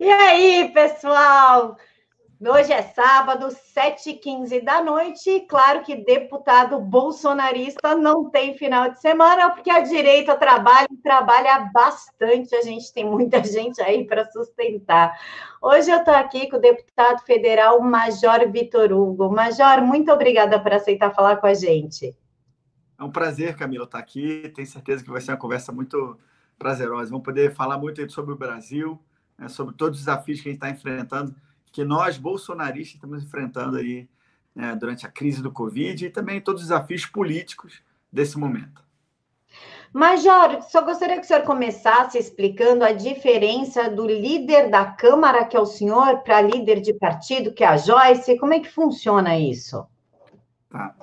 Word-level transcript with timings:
E 0.00 0.10
aí, 0.10 0.72
pessoal? 0.72 1.76
Hoje 2.40 2.72
é 2.72 2.80
sábado, 2.80 3.48
7h15 3.48 4.64
da 4.64 4.82
noite, 4.82 5.28
e 5.28 5.40
claro 5.46 5.82
que 5.82 5.94
deputado 5.94 6.80
bolsonarista 6.80 7.94
não 7.94 8.30
tem 8.30 8.56
final 8.56 8.90
de 8.90 8.98
semana, 8.98 9.50
porque 9.50 9.70
a 9.70 9.80
direita 9.80 10.34
trabalha 10.38 10.88
e 10.90 10.96
trabalha 10.96 11.70
bastante, 11.70 12.54
a 12.54 12.62
gente 12.62 12.90
tem 12.94 13.04
muita 13.04 13.44
gente 13.44 13.82
aí 13.82 14.06
para 14.06 14.24
sustentar. 14.30 15.20
Hoje 15.60 15.90
eu 15.90 15.98
estou 15.98 16.14
aqui 16.14 16.48
com 16.48 16.56
o 16.56 16.60
deputado 16.60 17.22
federal 17.26 17.78
Major 17.82 18.50
Vitor 18.50 18.90
Hugo. 18.90 19.30
Major, 19.30 19.82
muito 19.82 20.10
obrigada 20.10 20.58
por 20.58 20.72
aceitar 20.72 21.14
falar 21.14 21.36
com 21.36 21.46
a 21.46 21.52
gente. 21.52 22.16
É 22.98 23.04
um 23.04 23.12
prazer, 23.12 23.54
Camila, 23.54 23.84
estar 23.84 23.98
aqui. 23.98 24.50
Tenho 24.54 24.66
certeza 24.66 25.04
que 25.04 25.10
vai 25.10 25.20
ser 25.20 25.32
uma 25.32 25.36
conversa 25.36 25.70
muito 25.72 26.18
prazerosa. 26.58 27.10
Vamos 27.10 27.24
poder 27.24 27.52
falar 27.52 27.76
muito 27.76 28.10
sobre 28.10 28.32
o 28.32 28.38
Brasil, 28.38 28.98
né, 29.40 29.48
sobre 29.48 29.74
todos 29.74 29.98
os 29.98 30.04
desafios 30.04 30.40
que 30.40 30.50
a 30.50 30.52
gente 30.52 30.58
está 30.58 30.70
enfrentando 30.70 31.34
que 31.72 31.84
nós, 31.84 32.18
bolsonaristas, 32.18 32.96
estamos 32.96 33.22
enfrentando 33.24 33.78
aí 33.78 34.08
né, 34.54 34.76
durante 34.76 35.06
a 35.06 35.10
crise 35.10 35.42
do 35.42 35.50
Covid 35.50 36.06
e 36.06 36.10
também 36.10 36.40
todos 36.40 36.62
os 36.62 36.68
desafios 36.68 37.06
políticos 37.06 37.80
desse 38.12 38.38
momento. 38.38 38.84
Major, 39.92 40.62
só 40.62 40.82
gostaria 40.82 41.16
que 41.16 41.24
o 41.24 41.26
senhor 41.26 41.42
começasse 41.42 42.16
explicando 42.16 42.84
a 42.84 42.92
diferença 42.92 43.90
do 43.90 44.06
líder 44.06 44.70
da 44.70 44.84
Câmara, 44.84 45.44
que 45.44 45.56
é 45.56 45.60
o 45.60 45.66
senhor, 45.66 46.18
para 46.18 46.40
líder 46.40 46.80
de 46.80 46.94
partido, 46.94 47.52
que 47.52 47.64
é 47.64 47.66
a 47.66 47.76
Joyce. 47.76 48.38
Como 48.38 48.54
é 48.54 48.60
que 48.60 48.70
funciona 48.70 49.36
isso? 49.36 49.84
Tá. 50.68 50.94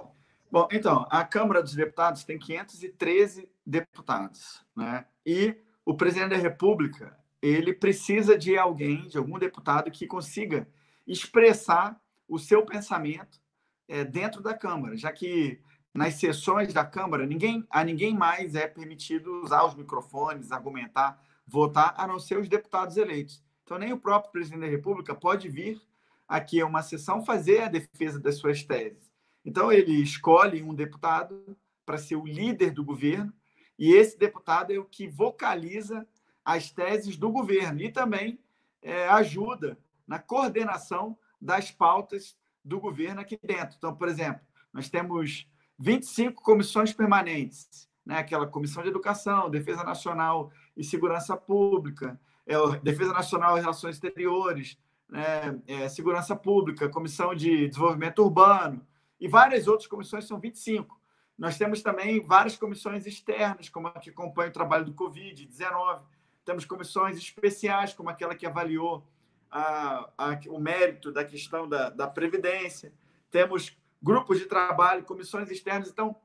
Bom, 0.49 0.67
então, 0.71 1.05
a 1.09 1.25
Câmara 1.25 1.61
dos 1.61 1.75
Deputados 1.75 2.23
tem 2.23 2.39
513 2.39 3.49
deputados, 3.65 4.65
né? 4.73 5.05
E 5.25 5.57
o 5.85 5.93
presidente 5.93 6.29
da 6.29 6.37
República 6.37 7.17
ele 7.41 7.73
precisa 7.73 8.37
de 8.37 8.57
alguém, 8.57 9.07
de 9.07 9.17
algum 9.17 9.37
deputado 9.37 9.91
que 9.91 10.07
consiga 10.07 10.67
expressar 11.05 11.99
o 12.27 12.37
seu 12.37 12.65
pensamento 12.65 13.39
é, 13.87 14.03
dentro 14.03 14.41
da 14.41 14.53
Câmara, 14.53 14.97
já 14.97 15.11
que 15.11 15.61
nas 15.93 16.15
sessões 16.15 16.73
da 16.73 16.85
Câmara 16.85 17.25
ninguém, 17.25 17.65
a 17.69 17.83
ninguém 17.83 18.15
mais 18.15 18.55
é 18.55 18.67
permitido 18.67 19.41
usar 19.43 19.65
os 19.65 19.75
microfones, 19.75 20.51
argumentar, 20.51 21.21
votar, 21.45 21.93
a 21.97 22.05
não 22.05 22.19
ser 22.19 22.37
os 22.37 22.49
deputados 22.49 22.97
eleitos. 22.97 23.41
Então, 23.63 23.77
nem 23.77 23.93
o 23.93 23.99
próprio 23.99 24.31
presidente 24.31 24.61
da 24.61 24.67
República 24.67 25.15
pode 25.15 25.49
vir 25.49 25.81
aqui 26.27 26.59
a 26.59 26.65
uma 26.65 26.83
sessão 26.83 27.23
fazer 27.23 27.63
a 27.63 27.69
defesa 27.69 28.19
das 28.19 28.35
suas 28.35 28.63
teses. 28.63 29.11
Então, 29.43 29.71
ele 29.71 29.93
escolhe 30.01 30.61
um 30.61 30.73
deputado 30.73 31.57
para 31.85 31.97
ser 31.97 32.17
o 32.17 32.25
líder 32.25 32.71
do 32.71 32.83
governo, 32.83 33.33
e 33.79 33.93
esse 33.93 34.17
deputado 34.17 34.71
é 34.73 34.77
o 34.77 34.85
que 34.85 35.07
vocaliza 35.07 36.05
as 36.47 36.71
teses 36.71 37.17
do 37.17 37.29
governo 37.29 37.81
e 37.81 37.91
também 37.91 38.39
é, 38.81 39.05
ajuda 39.09 39.77
na 40.07 40.17
coordenação 40.17 41.17
das 41.41 41.69
pautas 41.71 42.37
do 42.63 42.79
governo 42.79 43.19
aqui 43.19 43.37
dentro. 43.43 43.75
Então, 43.77 43.93
por 43.93 44.07
exemplo, 44.07 44.39
nós 44.71 44.87
temos 44.87 45.45
25 45.77 46.41
comissões 46.41 46.93
permanentes, 46.93 47.89
né? 48.05 48.19
aquela 48.19 48.47
Comissão 48.47 48.81
de 48.81 48.87
Educação, 48.87 49.49
Defesa 49.49 49.83
Nacional 49.83 50.49
e 50.77 50.85
Segurança 50.85 51.35
Pública, 51.35 52.17
é, 52.45 52.55
Defesa 52.81 53.11
Nacional 53.11 53.57
e 53.57 53.59
Relações 53.59 53.95
Exteriores, 53.95 54.77
né? 55.09 55.59
é, 55.67 55.89
Segurança 55.89 56.33
Pública, 56.33 56.87
Comissão 56.87 57.35
de 57.35 57.67
Desenvolvimento 57.67 58.19
Urbano 58.19 58.87
e 59.19 59.27
várias 59.27 59.67
outras 59.67 59.89
comissões, 59.89 60.25
são 60.25 60.39
25. 60.39 60.97
Nós 61.37 61.57
temos 61.57 61.81
também 61.81 62.25
várias 62.25 62.55
comissões 62.55 63.05
externas, 63.05 63.67
como 63.67 63.87
a 63.87 63.99
que 63.99 64.11
acompanha 64.11 64.49
o 64.49 64.53
trabalho 64.53 64.85
do 64.85 64.93
Covid-19, 64.93 66.03
temos 66.47 66.63
comissões 66.63 67.17
especiais, 67.17 67.93
como 67.93 68.09
aquela 68.09 68.33
que 68.33 68.45
avaliou 68.45 69.05
a, 69.51 70.09
a, 70.17 70.39
o 70.47 70.57
mérito 70.57 71.11
da 71.11 71.25
questão 71.25 71.67
da, 71.67 71.89
da 71.89 72.07
Previdência. 72.07 72.93
Temos 73.29 73.77
grupos 74.01 74.39
de 74.39 74.45
trabalho, 74.45 75.03
comissões 75.03 75.51
externas. 75.51 75.89
Então, 75.89 76.15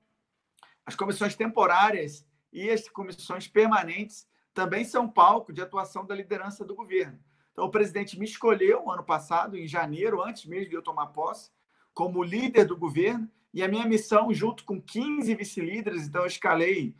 as 0.86 0.94
comissões 0.94 1.34
temporárias 1.34 2.24
e 2.52 2.70
as 2.70 2.88
comissões 2.88 3.48
permanentes 3.48 4.24
também 4.54 4.84
são 4.84 5.08
palco 5.08 5.52
de 5.52 5.60
atuação 5.60 6.06
da 6.06 6.14
liderança 6.14 6.64
do 6.64 6.76
governo. 6.76 7.18
Então, 7.50 7.64
o 7.64 7.70
presidente 7.70 8.16
me 8.16 8.24
escolheu 8.24 8.88
ano 8.92 9.02
passado, 9.02 9.56
em 9.56 9.66
janeiro, 9.66 10.22
antes 10.22 10.46
mesmo 10.46 10.70
de 10.70 10.76
eu 10.76 10.82
tomar 10.82 11.08
posse, 11.08 11.50
como 11.92 12.22
líder 12.22 12.64
do 12.64 12.76
governo, 12.76 13.28
e 13.52 13.60
a 13.60 13.66
minha 13.66 13.86
missão, 13.86 14.32
junto 14.32 14.64
com 14.64 14.80
15 14.80 15.34
vice-líderes, 15.34 16.06
então 16.06 16.20
eu 16.22 16.28
escalei 16.28 16.94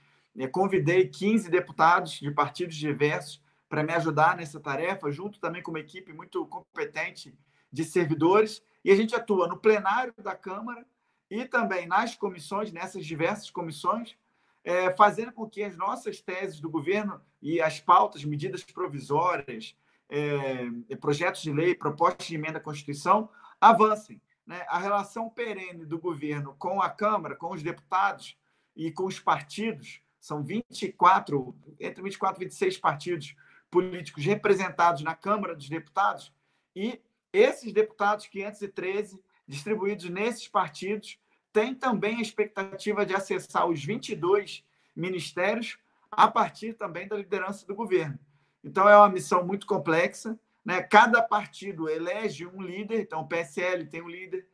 convidei 0.52 1.08
15 1.08 1.50
deputados 1.50 2.12
de 2.12 2.30
partidos 2.30 2.76
diversos 2.76 3.42
para 3.68 3.82
me 3.82 3.92
ajudar 3.92 4.36
nessa 4.36 4.60
tarefa, 4.60 5.10
junto 5.10 5.40
também 5.40 5.62
com 5.62 5.70
uma 5.70 5.80
equipe 5.80 6.12
muito 6.12 6.44
competente 6.46 7.34
de 7.70 7.84
servidores. 7.84 8.62
E 8.84 8.90
a 8.90 8.96
gente 8.96 9.14
atua 9.14 9.48
no 9.48 9.56
plenário 9.56 10.12
da 10.18 10.34
Câmara 10.34 10.86
e 11.30 11.46
também 11.46 11.86
nas 11.86 12.14
comissões, 12.14 12.72
nessas 12.72 13.06
diversas 13.06 13.50
comissões, 13.50 14.16
é, 14.64 14.94
fazendo 14.94 15.32
com 15.32 15.48
que 15.48 15.62
as 15.62 15.76
nossas 15.76 16.20
teses 16.20 16.60
do 16.60 16.68
governo 16.68 17.20
e 17.40 17.60
as 17.60 17.80
pautas, 17.80 18.24
medidas 18.24 18.62
provisórias, 18.62 19.74
é, 20.08 20.96
projetos 21.00 21.40
de 21.40 21.50
lei, 21.50 21.74
propostas 21.74 22.26
de 22.26 22.34
emenda 22.34 22.58
à 22.58 22.60
Constituição 22.60 23.30
avancem. 23.60 24.20
Né? 24.46 24.64
A 24.68 24.78
relação 24.78 25.30
perene 25.30 25.86
do 25.86 25.98
governo 25.98 26.54
com 26.58 26.82
a 26.82 26.90
Câmara, 26.90 27.34
com 27.34 27.52
os 27.52 27.62
deputados 27.62 28.36
e 28.76 28.92
com 28.92 29.06
os 29.06 29.18
partidos 29.18 30.02
são 30.22 30.40
24, 30.40 31.52
entre 31.80 32.00
24 32.00 32.40
e 32.40 32.44
26 32.44 32.78
partidos 32.78 33.34
políticos 33.68 34.24
representados 34.24 35.02
na 35.02 35.16
Câmara 35.16 35.56
dos 35.56 35.68
Deputados, 35.68 36.32
e 36.76 37.02
esses 37.32 37.72
deputados 37.72 38.26
513 38.28 39.20
distribuídos 39.48 40.08
nesses 40.08 40.46
partidos 40.46 41.18
têm 41.52 41.74
também 41.74 42.18
a 42.18 42.22
expectativa 42.22 43.04
de 43.04 43.14
acessar 43.14 43.66
os 43.66 43.84
22 43.84 44.64
ministérios 44.94 45.76
a 46.08 46.30
partir 46.30 46.74
também 46.74 47.08
da 47.08 47.16
liderança 47.16 47.66
do 47.66 47.74
governo. 47.74 48.16
Então, 48.62 48.88
é 48.88 48.96
uma 48.96 49.08
missão 49.08 49.44
muito 49.44 49.66
complexa. 49.66 50.38
Né? 50.64 50.80
Cada 50.82 51.20
partido 51.20 51.88
elege 51.88 52.46
um 52.46 52.62
líder, 52.62 53.00
então 53.00 53.22
o 53.22 53.26
PSL 53.26 53.86
tem 53.86 54.00
um 54.00 54.08
líder, 54.08 54.46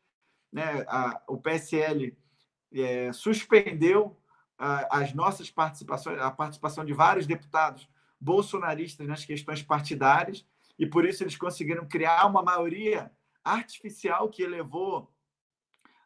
né? 0.50 0.87
a, 0.89 1.21
o 1.29 1.37
PSL 1.37 2.17
é, 2.73 3.12
suspendeu 3.12 4.17
as 4.59 5.15
nossas 5.15 5.51
participações, 5.51 6.19
a 6.21 6.31
participação 6.31 6.85
de 6.85 6.93
vários 6.93 7.27
deputados 7.27 7.89
bolsonaristas 8.21 9.07
nas 9.07 9.25
questões 9.25 9.63
partidárias, 9.63 10.45
e 10.79 10.87
por 10.87 11.05
isso 11.05 11.23
eles 11.23 11.37
conseguiram 11.37 11.87
criar 11.87 12.27
uma 12.27 12.43
maioria 12.43 13.11
artificial 13.45 14.29
que 14.29 14.43
elevou 14.43 15.13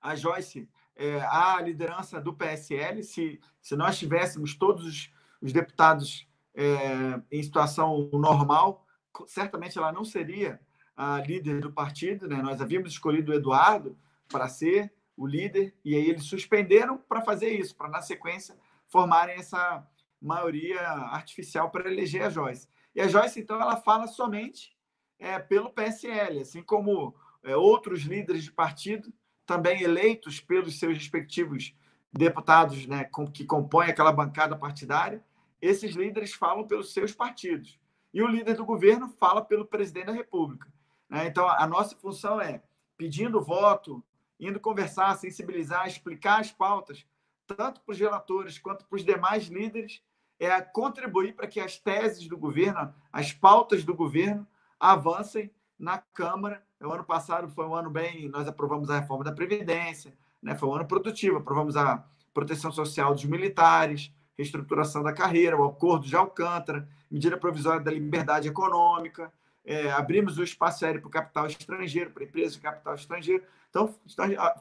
a 0.01 0.15
Joyce 0.15 0.69
é, 0.95 1.21
à 1.23 1.61
liderança 1.61 2.21
do 2.21 2.35
PSL. 2.35 3.03
Se, 3.03 3.41
se 3.61 3.77
nós 3.77 3.99
tivéssemos 3.99 4.55
todos 4.55 4.87
os, 4.87 5.11
os 5.41 5.53
deputados 5.53 6.27
é, 6.55 7.21
em 7.31 7.43
situação 7.43 8.11
normal, 8.12 8.87
certamente 9.27 9.79
ela 9.79 9.93
não 9.93 10.05
seria 10.05 10.61
a 10.97 11.19
líder 11.21 11.61
do 11.61 11.73
partido. 11.73 12.29
Né? 12.29 12.37
Nós 12.43 12.61
havíamos 12.61 12.93
escolhido 12.93 13.33
o 13.33 13.35
Eduardo 13.35 13.97
para 14.29 14.49
ser 14.49 14.93
o 15.22 15.27
líder, 15.27 15.72
e 15.84 15.94
aí 15.94 16.10
eles 16.10 16.25
suspenderam 16.25 16.99
para 16.99 17.22
fazer 17.22 17.50
isso, 17.50 17.77
para 17.77 17.88
na 17.88 18.03
sequência 18.03 18.59
formarem 18.88 19.37
essa 19.37 19.87
maioria 20.21 20.81
artificial 20.81 21.71
para 21.71 21.88
eleger 21.88 22.25
a 22.25 22.28
Joyce. 22.28 22.69
E 22.93 23.00
a 23.00 23.06
Joyce, 23.06 23.38
então, 23.38 23.61
ela 23.61 23.77
fala 23.77 24.09
somente 24.09 24.77
é, 25.21 25.38
pelo 25.38 25.71
PSL, 25.71 26.41
assim 26.41 26.61
como 26.61 27.15
é, 27.44 27.56
outros 27.56 28.00
líderes 28.00 28.43
de 28.43 28.53
partido, 28.53 29.12
também 29.47 29.82
eleitos 29.82 30.41
pelos 30.41 30.78
seus 30.81 30.99
respectivos 30.99 31.72
deputados 32.12 32.84
né, 32.87 33.05
com, 33.05 33.25
que 33.25 33.44
compõem 33.44 33.91
aquela 33.91 34.12
bancada 34.12 34.56
partidária, 34.56 35.25
esses 35.61 35.94
líderes 35.94 36.34
falam 36.34 36.66
pelos 36.66 36.93
seus 36.93 37.12
partidos. 37.12 37.78
E 38.12 38.21
o 38.21 38.27
líder 38.27 38.56
do 38.56 38.65
governo 38.65 39.09
fala 39.09 39.41
pelo 39.41 39.64
presidente 39.64 40.06
da 40.06 40.12
República. 40.12 40.69
Né? 41.08 41.29
Então, 41.29 41.49
a 41.49 41.64
nossa 41.64 41.94
função 41.94 42.41
é, 42.41 42.61
pedindo 42.97 43.41
voto, 43.41 44.05
indo 44.43 44.59
conversar, 44.59 45.17
sensibilizar, 45.17 45.87
explicar 45.87 46.41
as 46.41 46.50
pautas, 46.50 47.06
tanto 47.47 47.81
para 47.81 47.93
os 47.93 47.99
relatores 47.99 48.59
quanto 48.59 48.85
para 48.85 48.97
os 48.97 49.05
demais 49.05 49.44
líderes, 49.44 50.03
é 50.39 50.61
contribuir 50.61 51.37
para 51.37 51.47
que 51.47 51.61
as 51.61 51.79
teses 51.79 52.27
do 52.27 52.37
governo, 52.37 52.93
as 53.12 53.33
pautas 53.33 53.85
do 53.85 53.94
governo, 53.94 54.44
avancem 54.81 55.49
na 55.79 55.99
Câmara. 55.99 56.65
O 56.81 56.91
ano 56.91 57.05
passado 57.05 57.49
foi 57.49 57.65
um 57.67 57.75
ano 57.75 57.89
bem. 57.89 58.29
Nós 58.29 58.49
aprovamos 58.49 58.91
a 58.91 58.99
reforma 58.99 59.23
da 59.23 59.31
Previdência, 59.31 60.12
né? 60.43 60.56
foi 60.56 60.69
um 60.69 60.75
ano 60.75 60.87
produtivo, 60.87 61.37
aprovamos 61.37 61.77
a 61.77 62.05
proteção 62.35 62.73
social 62.73 63.15
dos 63.15 63.25
militares, 63.25 64.12
reestruturação 64.37 65.05
da 65.05 65.12
carreira, 65.12 65.56
o 65.56 65.65
acordo 65.65 66.06
de 66.06 66.17
Alcântara, 66.17 66.88
medida 67.09 67.37
provisória 67.37 67.81
da 67.81 67.93
liberdade 67.93 68.49
econômica, 68.49 69.33
é, 69.64 69.91
abrimos 69.91 70.38
o 70.38 70.43
espaço 70.43 70.85
aéreo 70.85 71.00
para 71.00 71.09
o 71.09 71.11
capital 71.11 71.47
estrangeiro, 71.47 72.11
para 72.11 72.25
empresas 72.25 72.55
de 72.55 72.61
capital 72.61 72.94
estrangeiro. 72.94 73.44
Então, 73.70 73.94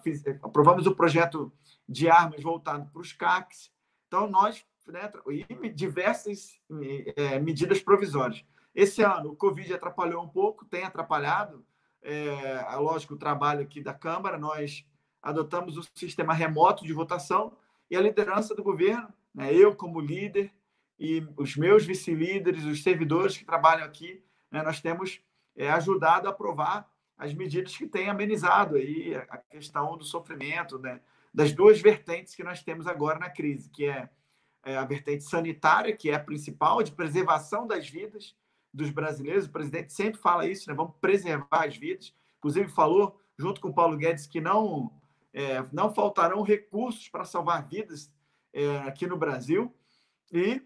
fiz, 0.04 0.26
é, 0.26 0.40
aprovamos 0.42 0.86
o 0.86 0.96
projeto 0.96 1.52
de 1.88 2.10
armas 2.10 2.42
voltado 2.42 2.90
para 2.92 3.02
os 3.02 3.12
CACs. 3.12 3.72
Então, 4.08 4.30
nós, 4.30 4.66
né, 4.88 5.12
e 5.30 5.70
diversas 5.70 6.60
é, 7.16 7.40
medidas 7.40 7.82
provisórias. 7.82 8.44
Esse 8.74 9.02
ano, 9.02 9.32
o 9.32 9.36
Covid 9.36 9.74
atrapalhou 9.74 10.24
um 10.24 10.30
pouco, 10.30 10.66
tem 10.66 10.84
atrapalhado, 10.84 11.66
é, 12.02 12.76
lógico, 12.76 13.16
o 13.16 13.18
trabalho 13.18 13.62
aqui 13.62 13.82
da 13.82 13.94
Câmara. 13.94 14.38
Nós 14.38 14.86
adotamos 15.22 15.78
o 15.78 15.84
sistema 15.96 16.34
remoto 16.34 16.86
de 16.86 16.94
votação 16.94 17.58
e 17.90 17.96
a 17.98 18.02
liderança 18.02 18.56
do 18.56 18.64
governo, 18.64 19.10
né, 19.34 19.54
eu 19.54 19.76
como 19.76 20.00
líder 20.00 20.54
e 20.98 21.26
os 21.36 21.58
meus 21.58 21.86
vice-líderes, 21.86 22.64
os 22.64 22.84
servidores 22.84 23.38
que 23.38 23.44
trabalham 23.44 23.86
aqui, 23.86 24.24
né, 24.52 24.62
nós 24.62 24.82
temos 24.82 25.22
é, 25.56 25.70
ajudado 25.72 26.28
a 26.28 26.32
aprovar 26.32 26.90
as 27.18 27.34
medidas 27.34 27.76
que 27.78 27.88
têm 27.88 28.10
amenizado 28.10 28.76
aí 28.76 29.16
a 29.16 29.38
questão 29.38 29.98
do 29.98 30.04
sofrimento, 30.04 30.80
né, 30.80 31.00
das 31.34 31.54
duas 31.54 31.80
vertentes 31.80 32.36
que 32.36 32.44
nós 32.44 32.64
temos 32.64 32.88
agora 32.88 33.20
na 33.20 33.30
crise, 33.30 33.70
que 33.70 33.86
é, 33.86 34.10
é 34.64 34.76
a 34.76 34.84
vertente 34.84 35.24
sanitária, 35.24 35.96
que 35.96 36.10
é 36.10 36.16
a 36.16 36.20
principal, 36.20 36.84
de 36.84 36.92
preservação 36.92 37.66
das 37.66 37.88
vidas 37.88 38.36
dos 38.74 38.90
brasileiros. 38.90 39.46
O 39.46 39.52
presidente 39.52 39.94
sempre 39.94 40.20
fala 40.20 40.48
isso, 40.48 40.70
né? 40.70 40.76
vamos 40.76 40.96
preservar 41.00 41.68
as 41.68 41.78
vidas. 41.78 42.14
Inclusive 42.40 42.70
falou, 42.70 43.20
junto 43.38 43.62
com 43.62 43.70
o 43.70 43.74
Paulo 43.74 43.98
Guedes, 43.98 44.28
que 44.28 44.42
não, 44.42 44.92
é, 45.34 45.64
não 45.72 45.94
faltarão 45.94 46.42
recursos 46.42 47.08
para 47.08 47.24
salvar 47.24 47.68
vidas 47.68 48.12
é, 48.54 48.78
aqui 48.80 49.08
no 49.08 49.18
Brasil. 49.18 49.74
E 50.32 50.62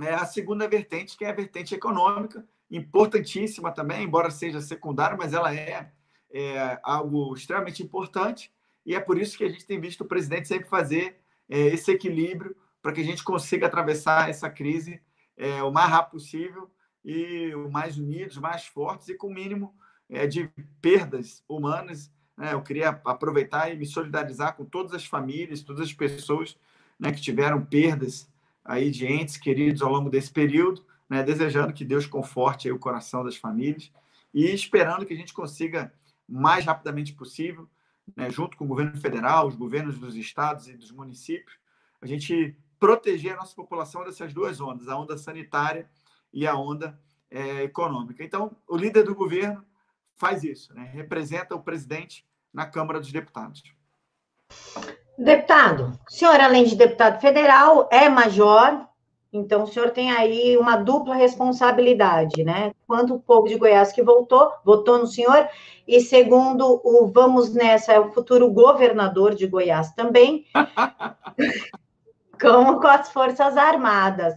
é, 0.00 0.14
a 0.14 0.24
segunda 0.26 0.68
vertente, 0.68 1.16
que 1.16 1.24
é 1.24 1.30
a 1.30 1.34
vertente 1.34 1.74
econômica, 1.74 2.46
importantíssima 2.70 3.72
também, 3.72 4.04
embora 4.04 4.30
seja 4.30 4.60
secundária, 4.60 5.16
mas 5.16 5.32
ela 5.32 5.54
é, 5.54 5.90
é 6.30 6.78
algo 6.82 7.34
extremamente 7.34 7.82
importante 7.82 8.52
e 8.84 8.94
é 8.94 9.00
por 9.00 9.18
isso 9.18 9.36
que 9.36 9.44
a 9.44 9.48
gente 9.48 9.66
tem 9.66 9.78
visto 9.78 10.00
o 10.00 10.06
presidente 10.06 10.48
sempre 10.48 10.68
fazer 10.68 11.20
é, 11.48 11.58
esse 11.66 11.90
equilíbrio 11.90 12.56
para 12.80 12.92
que 12.92 13.00
a 13.00 13.04
gente 13.04 13.22
consiga 13.22 13.66
atravessar 13.66 14.30
essa 14.30 14.48
crise 14.48 15.00
é, 15.36 15.62
o 15.62 15.70
mais 15.70 15.90
rápido 15.90 16.12
possível 16.12 16.70
e 17.04 17.54
o 17.54 17.70
mais 17.70 17.98
unidos, 17.98 18.38
mais 18.38 18.64
fortes 18.64 19.08
e 19.08 19.14
com 19.14 19.28
o 19.28 19.34
mínimo 19.34 19.74
é, 20.08 20.26
de 20.26 20.50
perdas 20.80 21.44
humanas. 21.48 22.10
Né? 22.36 22.54
Eu 22.54 22.62
queria 22.62 22.88
aproveitar 23.04 23.70
e 23.70 23.76
me 23.76 23.84
solidarizar 23.84 24.56
com 24.56 24.64
todas 24.64 24.94
as 24.94 25.04
famílias, 25.04 25.62
todas 25.62 25.82
as 25.82 25.92
pessoas 25.92 26.56
né, 26.98 27.12
que 27.12 27.20
tiveram 27.20 27.64
perdas 27.64 28.26
aí 28.64 28.90
de 28.90 29.06
entes 29.06 29.36
queridos 29.36 29.82
ao 29.82 29.92
longo 29.92 30.10
desse 30.10 30.30
período, 30.30 30.84
né, 31.08 31.22
desejando 31.22 31.72
que 31.72 31.84
Deus 31.84 32.06
conforte 32.06 32.70
o 32.70 32.78
coração 32.78 33.24
das 33.24 33.36
famílias 33.36 33.90
e 34.32 34.46
esperando 34.46 35.06
que 35.06 35.14
a 35.14 35.16
gente 35.16 35.32
consiga 35.32 35.92
mais 36.28 36.64
rapidamente 36.64 37.14
possível 37.14 37.68
né, 38.16 38.30
junto 38.30 38.56
com 38.56 38.64
o 38.64 38.68
governo 38.68 38.96
federal, 39.00 39.46
os 39.46 39.56
governos 39.56 39.98
dos 39.98 40.16
estados 40.16 40.68
e 40.68 40.76
dos 40.76 40.90
municípios, 40.90 41.58
a 42.00 42.06
gente 42.06 42.56
proteger 42.78 43.34
a 43.34 43.36
nossa 43.36 43.54
população 43.54 44.04
dessas 44.04 44.32
duas 44.32 44.60
ondas, 44.60 44.88
a 44.88 44.96
onda 44.96 45.16
sanitária 45.18 45.88
e 46.32 46.46
a 46.46 46.56
onda 46.56 46.98
é, 47.30 47.64
econômica. 47.64 48.22
Então, 48.22 48.56
o 48.66 48.76
líder 48.76 49.04
do 49.04 49.14
governo 49.14 49.64
faz 50.16 50.44
isso, 50.44 50.74
né, 50.74 50.90
representa 50.92 51.54
o 51.54 51.62
presidente 51.62 52.26
na 52.52 52.66
Câmara 52.66 53.00
dos 53.00 53.12
Deputados. 53.12 53.62
Deputado, 55.18 55.98
o 56.08 56.12
senhor, 56.12 56.40
além 56.40 56.64
de 56.64 56.76
deputado 56.76 57.20
federal, 57.20 57.88
é 57.90 58.08
major, 58.08 58.87
então, 59.30 59.64
o 59.64 59.66
senhor 59.66 59.90
tem 59.90 60.10
aí 60.10 60.56
uma 60.56 60.76
dupla 60.76 61.14
responsabilidade, 61.14 62.42
né? 62.42 62.72
Quanto 62.86 63.14
o 63.14 63.20
povo 63.20 63.46
de 63.46 63.56
Goiás 63.56 63.92
que 63.92 64.02
voltou, 64.02 64.50
votou 64.64 64.98
no 64.98 65.06
senhor, 65.06 65.46
e 65.86 66.00
segundo 66.00 66.80
o 66.82 67.06
Vamos 67.08 67.52
Nessa, 67.52 67.92
é 67.92 68.00
o 68.00 68.10
futuro 68.10 68.50
governador 68.50 69.34
de 69.34 69.46
Goiás 69.46 69.92
também, 69.92 70.46
como 72.40 72.80
com 72.80 72.86
as 72.86 73.12
Forças 73.12 73.58
Armadas. 73.58 74.34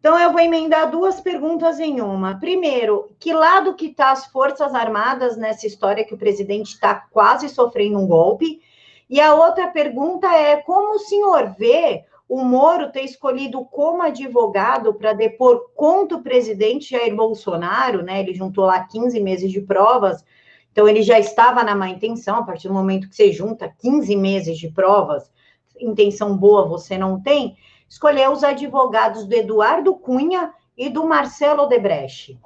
Então, 0.00 0.18
eu 0.18 0.32
vou 0.32 0.40
emendar 0.40 0.90
duas 0.90 1.20
perguntas 1.20 1.78
em 1.78 2.00
uma. 2.00 2.40
Primeiro, 2.40 3.14
que 3.20 3.34
lado 3.34 3.74
que 3.74 3.86
está 3.86 4.12
as 4.12 4.26
Forças 4.26 4.74
Armadas 4.74 5.36
nessa 5.36 5.66
história 5.66 6.04
que 6.04 6.14
o 6.14 6.18
presidente 6.18 6.72
está 6.72 6.94
quase 6.94 7.50
sofrendo 7.50 7.98
um 7.98 8.06
golpe? 8.06 8.62
E 9.10 9.20
a 9.20 9.34
outra 9.34 9.68
pergunta 9.68 10.26
é 10.34 10.56
como 10.56 10.94
o 10.94 10.98
senhor 10.98 11.54
vê 11.58 12.06
o 12.32 12.42
Moro 12.42 12.90
ter 12.90 13.02
escolhido 13.02 13.62
como 13.66 14.00
advogado 14.00 14.94
para 14.94 15.12
depor 15.12 15.70
contra 15.74 16.16
o 16.16 16.22
presidente 16.22 16.92
Jair 16.92 17.14
Bolsonaro, 17.14 18.02
né? 18.02 18.20
Ele 18.20 18.32
juntou 18.32 18.64
lá 18.64 18.82
15 18.86 19.20
meses 19.20 19.52
de 19.52 19.60
provas, 19.60 20.24
então 20.70 20.88
ele 20.88 21.02
já 21.02 21.18
estava 21.18 21.62
na 21.62 21.74
má 21.74 21.90
intenção, 21.90 22.36
a 22.36 22.42
partir 22.42 22.68
do 22.68 22.74
momento 22.74 23.06
que 23.06 23.14
você 23.14 23.30
junta 23.30 23.68
15 23.68 24.16
meses 24.16 24.56
de 24.56 24.70
provas, 24.70 25.30
intenção 25.78 26.34
boa 26.34 26.66
você 26.66 26.96
não 26.96 27.20
tem, 27.20 27.54
escolheu 27.86 28.32
os 28.32 28.42
advogados 28.42 29.26
do 29.26 29.34
Eduardo 29.34 29.94
Cunha 29.94 30.54
e 30.74 30.88
do 30.88 31.06
Marcelo 31.06 31.64
Odebrecht. 31.64 32.40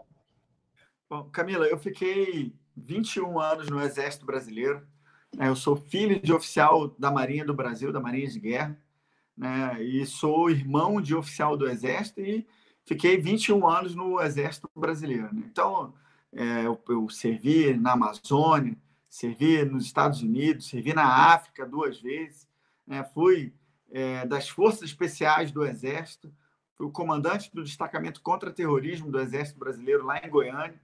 Bom, 1.08 1.28
Camila, 1.30 1.64
eu 1.64 1.78
fiquei 1.78 2.52
21 2.76 3.38
anos 3.38 3.70
no 3.70 3.80
Exército 3.80 4.26
Brasileiro. 4.26 4.84
Né? 5.32 5.46
Eu 5.46 5.54
sou 5.54 5.76
filho 5.76 6.20
de 6.20 6.32
oficial 6.32 6.88
da 6.98 7.12
Marinha 7.12 7.44
do 7.44 7.54
Brasil, 7.54 7.92
da 7.92 8.00
Marinha 8.00 8.26
de 8.26 8.40
Guerra 8.40 8.85
né? 9.36 9.82
E 9.82 10.06
sou 10.06 10.50
irmão 10.50 11.00
de 11.00 11.14
oficial 11.14 11.56
do 11.56 11.68
Exército 11.68 12.20
e 12.20 12.46
fiquei 12.84 13.18
21 13.18 13.66
anos 13.66 13.94
no 13.94 14.20
Exército 14.20 14.70
Brasileiro. 14.74 15.32
Né? 15.34 15.42
Então, 15.44 15.92
é, 16.32 16.66
eu, 16.66 16.80
eu, 16.88 17.08
servi 17.10 17.74
na 17.74 17.92
Amazônia, 17.92 18.76
servi 19.08 19.64
nos 19.64 19.84
Estados 19.84 20.22
Unidos, 20.22 20.68
servi 20.68 20.94
na 20.94 21.32
África 21.34 21.66
duas 21.66 22.00
vezes, 22.00 22.48
né? 22.86 23.04
fui 23.04 23.52
é, 23.90 24.26
das 24.26 24.48
Forças 24.48 24.82
Especiais 24.82 25.52
do 25.52 25.64
Exército, 25.64 26.32
fui 26.74 26.86
o 26.86 26.90
comandante 26.90 27.50
do 27.54 27.62
destacamento 27.62 28.22
contra 28.22 28.52
terrorismo 28.52 29.10
do 29.10 29.20
Exército 29.20 29.58
Brasileiro 29.58 30.04
lá 30.04 30.18
em 30.18 30.30
Goiânia, 30.30 30.80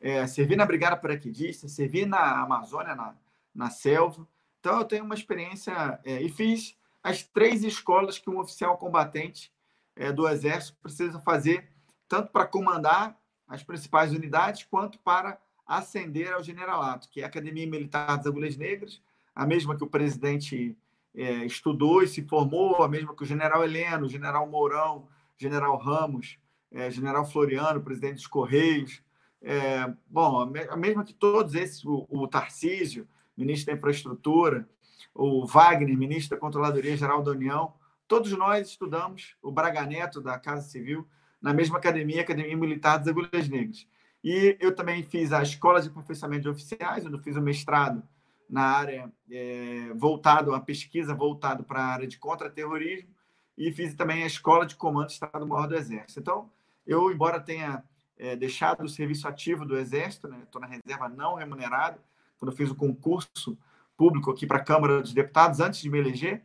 é, 0.00 0.26
servi 0.26 0.56
na 0.56 0.66
Brigada 0.66 0.96
Paraquedista, 0.96 1.68
servi 1.68 2.04
na 2.04 2.42
Amazônia, 2.42 2.94
na, 2.94 3.14
na 3.54 3.70
selva. 3.70 4.26
Então, 4.58 4.78
eu 4.78 4.84
tenho 4.84 5.04
uma 5.04 5.14
experiência 5.14 6.00
é, 6.04 6.20
e 6.20 6.28
fiz 6.28 6.76
as 7.02 7.22
três 7.22 7.64
escolas 7.64 8.18
que 8.18 8.30
um 8.30 8.38
oficial 8.38 8.76
combatente 8.78 9.52
é, 9.96 10.12
do 10.12 10.28
Exército 10.28 10.78
precisa 10.80 11.18
fazer, 11.20 11.68
tanto 12.08 12.30
para 12.30 12.46
comandar 12.46 13.18
as 13.48 13.62
principais 13.62 14.12
unidades, 14.12 14.64
quanto 14.64 14.98
para 14.98 15.38
ascender 15.66 16.32
ao 16.32 16.42
generalato, 16.42 17.08
que 17.08 17.20
é 17.20 17.24
a 17.24 17.26
Academia 17.26 17.66
Militar 17.66 18.16
das 18.16 18.26
Agulhas 18.26 18.56
Negras, 18.56 19.02
a 19.34 19.46
mesma 19.46 19.76
que 19.76 19.84
o 19.84 19.88
presidente 19.88 20.76
é, 21.14 21.44
estudou 21.44 22.02
e 22.02 22.08
se 22.08 22.22
formou, 22.22 22.82
a 22.82 22.88
mesma 22.88 23.14
que 23.14 23.22
o 23.22 23.26
general 23.26 23.64
Heleno, 23.64 24.06
o 24.06 24.08
general 24.08 24.48
Mourão, 24.48 25.08
general 25.36 25.76
Ramos, 25.76 26.38
é, 26.70 26.90
general 26.90 27.24
Floriano, 27.24 27.82
presidente 27.82 28.14
dos 28.14 28.26
Correios, 28.26 29.02
é, 29.42 29.92
bom, 30.06 30.40
a 30.70 30.76
mesma 30.76 31.04
que 31.04 31.12
todos 31.12 31.54
esses, 31.54 31.84
o, 31.84 32.06
o 32.08 32.28
Tarcísio, 32.28 33.08
ministro 33.36 33.72
da 33.72 33.78
Infraestrutura, 33.78 34.68
o 35.14 35.46
Wagner, 35.46 35.96
ministro 35.96 36.36
da 36.36 36.40
Controladoria 36.40 36.96
Geral 36.96 37.22
da 37.22 37.30
União, 37.30 37.74
todos 38.06 38.30
nós 38.32 38.68
estudamos 38.68 39.36
o 39.42 39.50
Braga 39.50 39.84
Neto, 39.86 40.20
da 40.20 40.38
Casa 40.38 40.68
Civil, 40.68 41.06
na 41.40 41.52
mesma 41.52 41.78
academia, 41.78 42.22
Academia 42.22 42.56
Militar 42.56 42.98
das 42.98 43.08
Agulhas 43.08 43.48
Negras. 43.48 43.86
E 44.22 44.56
eu 44.60 44.74
também 44.74 45.02
fiz 45.02 45.32
a 45.32 45.42
Escola 45.42 45.80
de 45.80 45.88
Aperfeiçoamento 45.88 46.42
de 46.42 46.48
Oficiais, 46.48 47.04
onde 47.04 47.16
eu 47.16 47.22
fiz 47.22 47.36
o 47.36 47.42
mestrado 47.42 48.02
na 48.48 48.62
área 48.62 49.12
é, 49.30 49.92
voltado, 49.94 50.54
a 50.54 50.60
pesquisa 50.60 51.14
voltado 51.14 51.64
para 51.64 51.80
a 51.80 51.86
área 51.86 52.06
de 52.06 52.18
contra-terrorismo, 52.18 53.08
e 53.56 53.72
fiz 53.72 53.94
também 53.94 54.22
a 54.22 54.26
Escola 54.26 54.64
de 54.64 54.76
Comando 54.76 55.06
do 55.06 55.12
Estado-Maior 55.12 55.66
do 55.66 55.74
Exército. 55.74 56.20
Então, 56.20 56.50
eu, 56.86 57.10
embora 57.10 57.40
tenha 57.40 57.82
é, 58.16 58.36
deixado 58.36 58.84
o 58.84 58.88
serviço 58.88 59.26
ativo 59.26 59.64
do 59.64 59.76
Exército, 59.76 60.28
estou 60.44 60.60
né, 60.60 60.68
na 60.68 60.74
reserva 60.74 61.08
não 61.08 61.34
remunerada, 61.34 61.98
quando 62.38 62.52
eu 62.52 62.56
fiz 62.56 62.70
o 62.70 62.74
concurso 62.74 63.58
público 64.02 64.32
aqui 64.32 64.48
para 64.48 64.56
a 64.56 64.64
Câmara 64.64 65.00
dos 65.00 65.12
Deputados 65.12 65.60
antes 65.60 65.80
de 65.80 65.88
me 65.88 65.96
eleger, 65.96 66.42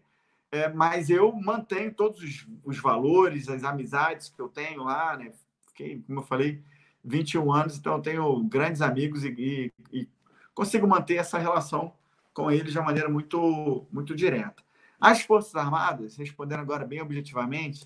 é, 0.52 0.70
mas 0.70 1.10
eu 1.10 1.34
mantenho 1.34 1.92
todos 1.92 2.22
os, 2.22 2.48
os, 2.64 2.78
valores, 2.78 3.50
as 3.50 3.64
amizades 3.64 4.30
que 4.30 4.40
eu 4.40 4.48
tenho 4.48 4.84
lá, 4.84 5.18
né? 5.18 5.34
Fiquei, 5.66 6.04
como 6.06 6.20
eu 6.20 6.24
falei, 6.24 6.62
21 7.04 7.52
anos, 7.52 7.76
então 7.76 7.96
eu 7.96 8.02
tenho 8.02 8.44
grandes 8.44 8.80
amigos 8.80 9.24
e, 9.24 9.30
e, 9.30 9.74
e 9.92 10.10
consigo 10.54 10.88
manter 10.88 11.16
essa 11.16 11.40
relação 11.40 11.92
com 12.32 12.52
eles 12.52 12.74
de 12.74 12.78
uma 12.78 12.86
maneira 12.86 13.10
muito, 13.10 13.88
muito 13.92 14.16
direta. 14.16 14.62
As 15.02 15.24
Forças 15.24 15.56
Armadas, 15.56 16.16
respondendo 16.16 16.60
agora 16.60 16.86
bem 16.86 17.02
objetivamente, 17.02 17.84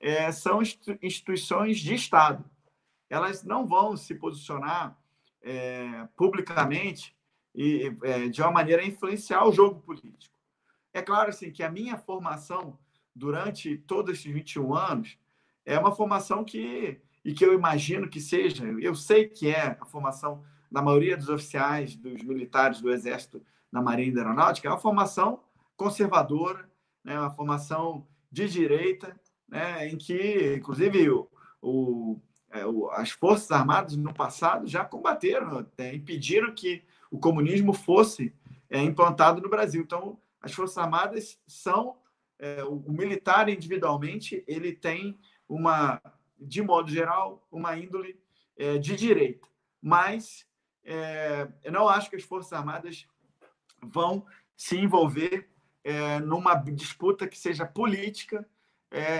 é, 0.00 0.32
são 0.32 0.60
instituições 1.00 1.78
de 1.78 1.94
Estado. 1.94 2.44
Elas 3.08 3.44
não 3.44 3.68
vão 3.68 3.96
se 3.96 4.16
posicionar 4.16 4.98
é, 5.40 6.08
publicamente 6.16 7.14
e 7.54 7.94
é, 8.02 8.28
de 8.28 8.40
uma 8.40 8.50
maneira 8.50 8.82
a 8.82 8.86
influenciar 8.86 9.46
o 9.46 9.52
jogo 9.52 9.80
político. 9.80 10.34
É 10.92 11.02
claro 11.02 11.30
assim 11.30 11.50
que 11.50 11.62
a 11.62 11.70
minha 11.70 11.96
formação 11.98 12.78
durante 13.14 13.76
todos 13.78 14.18
esses 14.18 14.32
21 14.32 14.74
anos 14.74 15.18
é 15.64 15.78
uma 15.78 15.94
formação 15.94 16.44
que 16.44 17.00
e 17.24 17.32
que 17.32 17.44
eu 17.44 17.54
imagino 17.54 18.08
que 18.08 18.20
seja, 18.20 18.64
eu 18.64 18.96
sei 18.96 19.28
que 19.28 19.48
é 19.48 19.78
a 19.80 19.84
formação 19.84 20.42
da 20.70 20.82
maioria 20.82 21.16
dos 21.16 21.28
oficiais, 21.28 21.94
dos 21.94 22.20
militares 22.22 22.80
do 22.80 22.90
Exército, 22.90 23.40
da 23.70 23.80
Marinha 23.80 24.08
e 24.08 24.12
da 24.12 24.22
Aeronáutica, 24.22 24.66
é 24.66 24.70
uma 24.72 24.78
formação 24.78 25.40
conservadora, 25.76 26.68
né, 27.04 27.18
uma 27.18 27.30
formação 27.30 28.06
de 28.30 28.48
direita, 28.48 29.16
né, 29.48 29.86
em 29.88 29.96
que, 29.96 30.56
inclusive, 30.56 31.10
o, 31.10 31.28
o 31.60 32.20
é, 32.52 32.64
as 33.00 33.10
Forças 33.10 33.50
Armadas 33.50 33.96
no 33.96 34.12
passado 34.12 34.66
já 34.66 34.84
combateram, 34.84 35.66
é, 35.78 35.94
impediram 35.94 36.54
que 36.54 36.84
o 37.12 37.18
comunismo 37.18 37.74
fosse 37.74 38.34
é, 38.70 38.80
implantado 38.80 39.42
no 39.42 39.50
Brasil. 39.50 39.82
Então, 39.82 40.18
as 40.40 40.52
Forças 40.54 40.78
Armadas 40.78 41.38
são 41.46 41.98
é, 42.38 42.64
o, 42.64 42.76
o, 42.76 42.92
militar 42.92 43.50
individualmente 43.50 44.42
ele 44.48 44.72
tem 44.72 45.18
uma, 45.46 46.00
de 46.40 46.62
modo 46.62 46.90
geral, 46.90 47.46
uma 47.52 47.76
índole 47.76 48.18
é, 48.56 48.78
de 48.78 48.96
direita, 48.96 49.46
mas 49.80 50.46
é, 50.82 51.46
eu 51.62 51.70
não 51.70 51.86
acho 51.86 52.08
que 52.08 52.16
as 52.16 52.22
Forças 52.22 52.54
Armadas 52.54 53.06
vão 53.82 54.24
se 54.56 54.78
envolver 54.78 55.48
numa 56.24 56.54
disputa 56.54 57.26
que 57.26 57.36
seja 57.36 57.66
política 57.66 58.48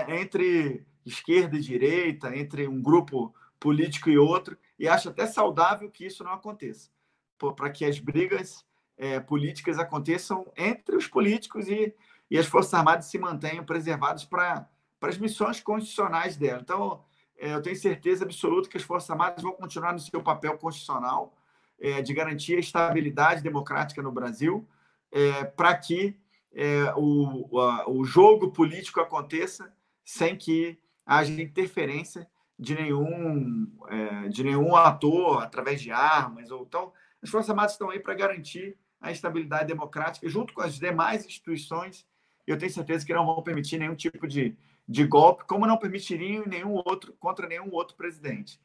entre 0.07 0.85
esquerda 1.05 1.57
e 1.57 1.61
direita, 1.61 2.33
entre 2.37 2.65
um 2.69 2.81
grupo 2.81 3.35
político 3.59 4.09
e 4.09 4.17
outro, 4.17 4.57
e 4.79 4.87
acho 4.87 5.09
até 5.09 5.27
saudável 5.27 5.91
que 5.91 6.05
isso 6.05 6.23
não 6.23 6.31
aconteça, 6.31 6.89
para 7.37 7.69
que 7.69 7.85
as 7.85 7.99
brigas 7.99 8.65
é, 8.97 9.19
políticas 9.19 9.79
aconteçam 9.79 10.51
entre 10.55 10.95
os 10.95 11.07
políticos 11.07 11.67
e, 11.67 11.93
e 12.29 12.37
as 12.37 12.45
Forças 12.45 12.73
Armadas 12.73 13.05
se 13.05 13.17
mantenham 13.17 13.65
preservadas 13.65 14.25
para 14.25 14.67
as 15.01 15.17
missões 15.17 15.59
constitucionais 15.59 16.37
dela. 16.37 16.61
Então, 16.61 17.03
é, 17.37 17.53
eu 17.53 17.61
tenho 17.61 17.75
certeza 17.75 18.23
absoluta 18.23 18.69
que 18.69 18.77
as 18.77 18.83
Forças 18.83 19.09
Armadas 19.09 19.43
vão 19.43 19.53
continuar 19.53 19.93
no 19.93 19.99
seu 19.99 20.21
papel 20.21 20.57
constitucional 20.57 21.35
é, 21.79 22.01
de 22.01 22.13
garantir 22.13 22.55
a 22.55 22.59
estabilidade 22.59 23.41
democrática 23.41 24.01
no 24.01 24.11
Brasil, 24.11 24.67
é, 25.11 25.43
para 25.43 25.75
que 25.75 26.17
é, 26.53 26.93
o, 26.95 27.59
a, 27.59 27.89
o 27.89 28.05
jogo 28.05 28.51
político 28.51 29.01
aconteça 29.01 29.73
sem 30.05 30.35
que 30.35 30.79
haja 31.05 31.41
interferência 31.41 32.27
de 32.57 32.75
nenhum, 32.75 33.67
é, 33.89 34.29
de 34.29 34.43
nenhum 34.43 34.75
ator 34.75 35.43
através 35.43 35.81
de 35.81 35.91
armas. 35.91 36.51
Ou, 36.51 36.63
então, 36.63 36.93
as 37.23 37.29
Forças 37.29 37.49
Armadas 37.49 37.71
estão 37.71 37.89
aí 37.89 37.99
para 37.99 38.13
garantir 38.13 38.77
a 38.99 39.11
estabilidade 39.11 39.67
democrática, 39.67 40.27
junto 40.27 40.53
com 40.53 40.61
as 40.61 40.77
demais 40.77 41.25
instituições. 41.25 42.05
Eu 42.45 42.57
tenho 42.57 42.71
certeza 42.71 43.05
que 43.05 43.13
não 43.13 43.25
vão 43.25 43.41
permitir 43.41 43.77
nenhum 43.77 43.95
tipo 43.95 44.27
de, 44.27 44.55
de 44.87 45.05
golpe, 45.05 45.45
como 45.45 45.65
não 45.65 45.77
permitiriam 45.77 46.45
nenhum 46.45 46.75
outro 46.85 47.13
contra 47.13 47.47
nenhum 47.47 47.69
outro 47.71 47.95
presidente. 47.95 48.59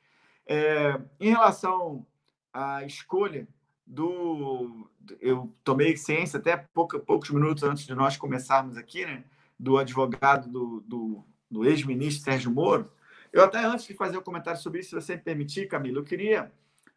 É, 0.45 1.01
em 1.21 1.31
relação 1.31 2.05
à 2.53 2.85
escolha 2.85 3.47
do. 3.87 4.91
Eu 5.21 5.55
tomei 5.63 5.97
ciência 5.97 6.39
até 6.39 6.57
pouca, 6.57 6.99
poucos 6.99 7.31
minutos 7.31 7.63
antes 7.63 7.87
de 7.87 7.95
nós 7.95 8.17
começarmos 8.17 8.77
aqui, 8.77 9.07
né? 9.07 9.25
Do 9.59 9.79
advogado 9.79 10.49
do, 10.49 10.81
do, 10.81 11.25
do 11.51 11.65
ex-ministro 11.65 12.25
Sérgio 12.25 12.51
Moro. 12.51 12.91
Eu 13.33 13.45
até 13.45 13.65
antes 13.65 13.87
de 13.87 13.95
fazer 13.95 14.17
o 14.17 14.21
um 14.21 14.25
comentário 14.25 14.61
sobre 14.61 14.81
isso, 14.81 14.91
se 14.91 14.95
você 14.95 15.17
me 15.17 15.23
permitir, 15.23 15.69
Camila, 15.69 15.99
eu 15.99 16.05
queria 16.05 16.51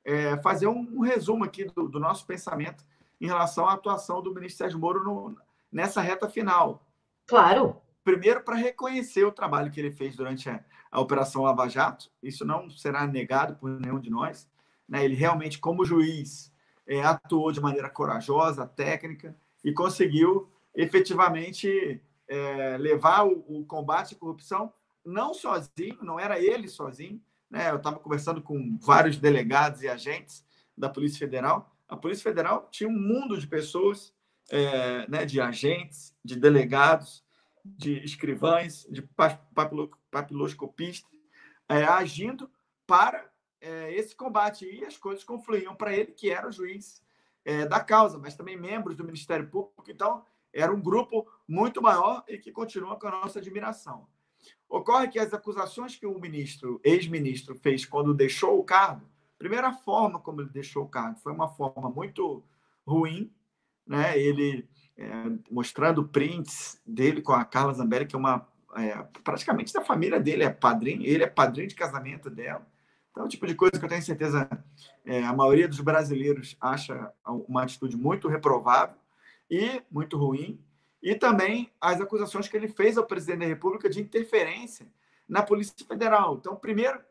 é, 0.04 0.38
fazer 0.42 0.68
um, 0.68 0.88
um, 0.94 1.02
resumo 1.02 1.44
aqui 1.44 1.66
do, 1.66 1.88
do, 1.88 2.00
nosso 2.00 2.26
pensamento 2.26 2.84
em 3.20 3.28
relação 3.28 3.68
à 3.68 3.74
atuação 3.74 4.22
do 4.22 4.34
ministro 4.34 4.60
Sérgio 4.60 4.80
Moro 4.80 5.04
no, 5.04 5.38
nessa 5.72 6.02
reta 6.02 6.30
final. 6.30 6.86
Claro. 7.28 7.78
Primeiro, 8.04 8.42
para 8.44 8.56
reconhecer 8.56 9.24
o 9.24 9.32
trabalho 9.32 9.72
que 9.72 9.80
ele 9.80 9.92
fez 9.92 10.16
durante 10.16 10.50
a, 10.50 10.64
a 10.92 11.00
Operação 11.00 11.44
Lava 11.44 11.68
Jato, 11.68 12.10
isso 12.22 12.44
não 12.44 12.70
será 12.70 13.06
negado 13.06 13.56
por 13.56 13.70
nenhum 13.70 14.00
de 14.00 14.10
nós. 14.10 14.50
Né? 14.90 15.06
Ele 15.06 15.16
realmente, 15.16 15.60
como 15.60 15.86
juiz, 15.86 16.52
é, 16.88 17.02
atuou 17.04 17.52
de 17.52 17.62
maneira 17.62 17.90
corajosa, 17.90 18.66
técnica 18.66 19.36
e 19.64 19.72
conseguiu 19.72 20.50
efetivamente 20.76 22.02
é, 22.28 22.78
levar 22.78 23.26
o, 23.26 23.46
o 23.48 23.66
combate 23.66 24.16
à 24.16 24.18
corrupção 24.18 24.74
não 25.06 25.34
sozinho, 25.34 25.98
não 26.02 26.20
era 26.20 26.40
ele 26.40 26.68
sozinho, 26.68 27.22
né? 27.52 27.70
Eu 27.70 27.76
estava 27.76 28.00
conversando 28.00 28.42
com 28.42 28.78
vários 28.78 29.18
delegados 29.18 29.84
e 29.84 29.90
agentes 29.90 30.44
da 30.76 30.90
Polícia 30.90 31.20
Federal. 31.20 31.76
A 31.88 31.98
Polícia 31.98 32.24
Federal 32.24 32.70
tinha 32.72 32.90
um 32.90 32.98
mundo 32.98 33.38
de 33.38 33.46
pessoas, 33.46 34.16
é, 34.50 35.06
né, 35.10 35.26
de 35.26 35.42
agentes, 35.42 36.16
de 36.24 36.38
delegados, 36.38 37.24
de 37.64 38.04
escrivães, 38.04 38.88
de 38.90 39.08
papiloscopistas, 40.10 41.12
é, 41.68 41.84
agindo 41.84 42.50
para 42.88 43.30
é, 43.60 43.94
esse 43.94 44.16
combate. 44.16 44.66
E 44.66 44.86
as 44.86 44.98
coisas 44.98 45.24
confluíam 45.24 45.76
para 45.76 45.94
ele, 45.94 46.14
que 46.14 46.32
era 46.32 46.48
o 46.48 46.52
juiz 46.52 47.02
da 47.70 47.80
causa, 47.80 48.20
mas 48.20 48.36
também 48.36 48.56
membros 48.56 48.96
do 48.96 49.04
Ministério 49.04 49.50
Público. 49.50 49.84
Então, 49.90 50.24
era 50.54 50.72
um 50.72 50.80
grupo 50.80 51.28
muito 51.48 51.82
maior 51.82 52.24
e 52.28 52.38
que 52.38 52.52
continua 52.52 52.96
com 53.00 53.08
a 53.08 53.12
nossa 53.12 53.40
admiração. 53.40 54.08
Ocorre 54.72 55.10
que 55.10 55.20
as 55.20 55.34
acusações 55.34 55.98
que 55.98 56.06
o 56.06 56.18
ministro, 56.18 56.80
ex-ministro, 56.82 57.56
fez 57.56 57.86
quando 57.86 58.14
deixou 58.14 58.58
o 58.58 58.64
cargo, 58.64 59.06
primeira 59.38 59.74
forma 59.74 60.18
como 60.18 60.40
ele 60.40 60.50
deixou 60.50 60.86
o 60.86 60.88
cargo 60.88 61.20
foi 61.20 61.34
uma 61.34 61.50
forma 61.50 61.90
muito 61.90 62.42
ruim, 62.88 63.30
né? 63.86 64.18
Ele 64.18 64.66
é, 64.98 65.12
mostrando 65.52 66.08
prints 66.08 66.80
dele 66.86 67.22
com 67.22 67.34
a 67.34 67.44
Carla 67.44 67.74
Zambelli, 67.74 68.06
que 68.06 68.16
é 68.16 68.20
uma 68.20 68.48
é, 68.78 68.96
praticamente 69.26 69.74
da 69.74 69.82
família 69.82 70.22
dele, 70.22 70.44
é 70.44 70.50
padrinho, 70.50 71.04
ele 71.04 71.24
é 71.24 71.28
padrinho 71.28 71.68
de 71.68 71.76
casamento 71.76 72.30
dela. 72.30 72.66
Então, 73.12 73.24
é 73.24 73.26
o 73.26 73.30
tipo 73.30 73.46
de 73.46 73.56
coisa 73.56 73.78
que 73.78 73.84
eu 73.84 73.90
tenho 73.90 74.02
certeza 74.02 74.48
é, 75.04 75.22
a 75.22 75.34
maioria 75.34 75.68
dos 75.68 75.82
brasileiros 75.82 76.56
acha 76.62 77.12
uma 77.26 77.64
atitude 77.64 77.98
muito 77.98 78.30
reprovável 78.30 78.96
e 79.50 79.82
muito 79.92 80.18
ruim 80.18 80.64
e 81.02 81.16
também 81.16 81.72
as 81.80 82.00
acusações 82.00 82.48
que 82.48 82.56
ele 82.56 82.68
fez 82.68 82.98
ao 82.98 83.06
presidente 83.06 83.40
da 83.40 83.46
República 83.46 83.90
de 83.90 84.00
interferência 84.00 84.88
na 85.28 85.42
Polícia 85.42 85.74
Federal. 85.86 86.36
Então, 86.36 86.56
primeiro, 86.56 87.02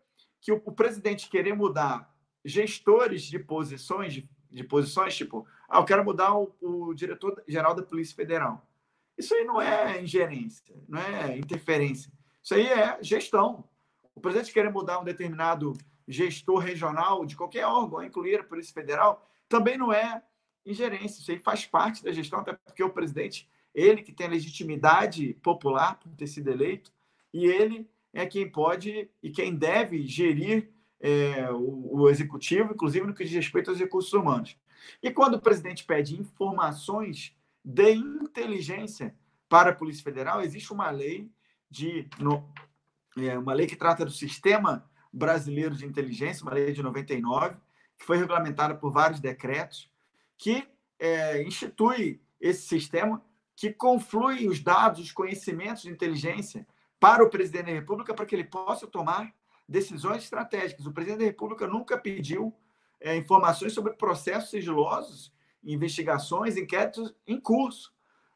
que 0.41 0.53
o, 0.53 0.63
o 0.65 0.73
presidente 0.73 1.29
querer 1.29 1.55
mudar 1.55 2.15
gestores 2.45 3.23
de 3.23 3.39
posições, 3.39 4.15
de, 4.15 4.31
de, 4.51 4.65
posições, 4.65 5.17
tipo, 5.17 5.47
ah, 5.69 5.79
eu 5.79 5.85
quero 5.85 6.05
mudar 6.05 6.35
o, 6.35 6.55
o 6.61 6.95
diretor-geral 6.95 7.75
da 7.75 7.83
Polícia 7.83 8.15
Federal. 8.15 8.67
Isso 9.19 9.35
aí 9.35 9.45
não 9.45 9.61
é 9.61 10.01
ingerência, 10.03 10.75
não 10.89 11.01
é 11.01 11.37
interferência. 11.37 12.11
Isso 12.43 12.55
aí 12.55 12.67
é 12.67 12.99
gestão. 13.03 13.65
O 14.15 14.21
presidente 14.21 14.53
querer 14.53 14.71
mudar 14.71 15.01
um 15.01 15.05
determinado 15.05 15.75
gestor 16.09 16.59
regional 16.59 17.27
de 17.27 17.37
qualquer 17.37 17.67
órgão, 17.67 18.03
incluir 18.03 18.41
a 18.41 18.45
Polícia 18.45 18.73
Federal, 18.73 19.29
também 19.49 19.77
não 19.77 19.93
é 19.93 20.23
ingerência. 20.65 21.21
Isso 21.21 21.31
aí 21.31 21.39
faz 21.39 21.67
parte 21.67 22.03
da 22.03 22.13
gestão, 22.13 22.41
até 22.41 22.53
porque 22.53 22.83
o 22.83 22.91
presidente 22.91 23.49
ele 23.75 24.03
que 24.03 24.13
tem 24.13 24.27
a 24.27 24.31
legitimidade 24.31 25.35
popular 25.43 25.99
por 25.99 26.11
ter 26.15 26.27
sido 26.27 26.51
eleito, 26.51 26.93
e 27.33 27.47
ele 27.47 27.89
é 28.13 28.27
quem 28.27 28.51
pode 28.51 29.09
e 29.23 29.31
quem 29.31 29.55
deve 29.55 30.07
gerir 30.07 30.71
é, 31.01 31.51
o, 31.51 32.01
o, 32.01 32.11
executivo, 32.11 32.73
inclusive 32.73 33.07
no 33.07 33.15
que 33.15 33.25
diz 33.25 33.33
respeito 33.33 33.71
aos 33.71 33.79
recursos 33.79 34.13
humanos. 34.13 34.57
E 35.03 35.11
quando 35.11 35.35
o 35.35 35.41
presidente 35.41 35.85
pede 35.85 36.19
informações 36.19 37.35
de 37.65 37.93
inteligência 37.93 39.15
para 39.49 39.71
a 39.71 39.75
Polícia 39.75 40.03
Federal, 40.03 40.43
existe 40.43 40.73
uma 40.73 40.91
lei 40.91 41.31
de 41.71 42.09
no, 42.19 42.53
é, 43.17 43.39
uma 43.39 43.55
lei 43.55 43.67
que 43.67 43.77
trata 43.77 44.05
do 44.05 44.11
sistema 44.11 44.89
brasileiro 45.13 45.75
de 45.75 45.87
inteligência, 45.87 46.43
uma 46.43 46.55
lei 46.55 46.73
de 46.73 46.83
99, 46.83 47.57
que 47.99 48.05
foi 48.05 48.19
regulamentada 48.19 48.75
por 48.75 48.93
vários 48.93 49.21
decretos, 49.21 49.91
que 50.37 50.67
é, 50.99 51.43
institui 51.43 52.21
esse 52.41 52.63
sistema 52.63 53.23
que 53.61 53.71
conflui 53.71 54.49
os 54.49 54.59
dados, 54.59 55.01
os 55.01 55.13
conhecimentos 55.13 55.83
de 55.83 55.91
inteligência 55.91 56.67
para 56.99 57.23
o 57.23 57.29
presidente 57.29 57.67
da 57.67 57.73
República 57.73 58.15
para 58.15 58.25
que 58.25 58.35
ele 58.35 58.45
possa 58.45 58.87
tomar 58.87 59.35
decisões 59.69 60.23
estratégicas. 60.23 60.87
O 60.87 60.93
presidente 60.93 61.19
da 61.19 61.27
República 61.27 61.67
nunca 61.67 61.99
pediu 61.99 62.57
é, 62.99 63.15
informações 63.17 63.75
sobre 63.75 63.93
processos 63.93 64.49
sigilosos, 64.49 65.31
investigações, 65.63 66.57
inquéritos 66.57 67.15
em 67.27 67.39
curso, 67.39 67.93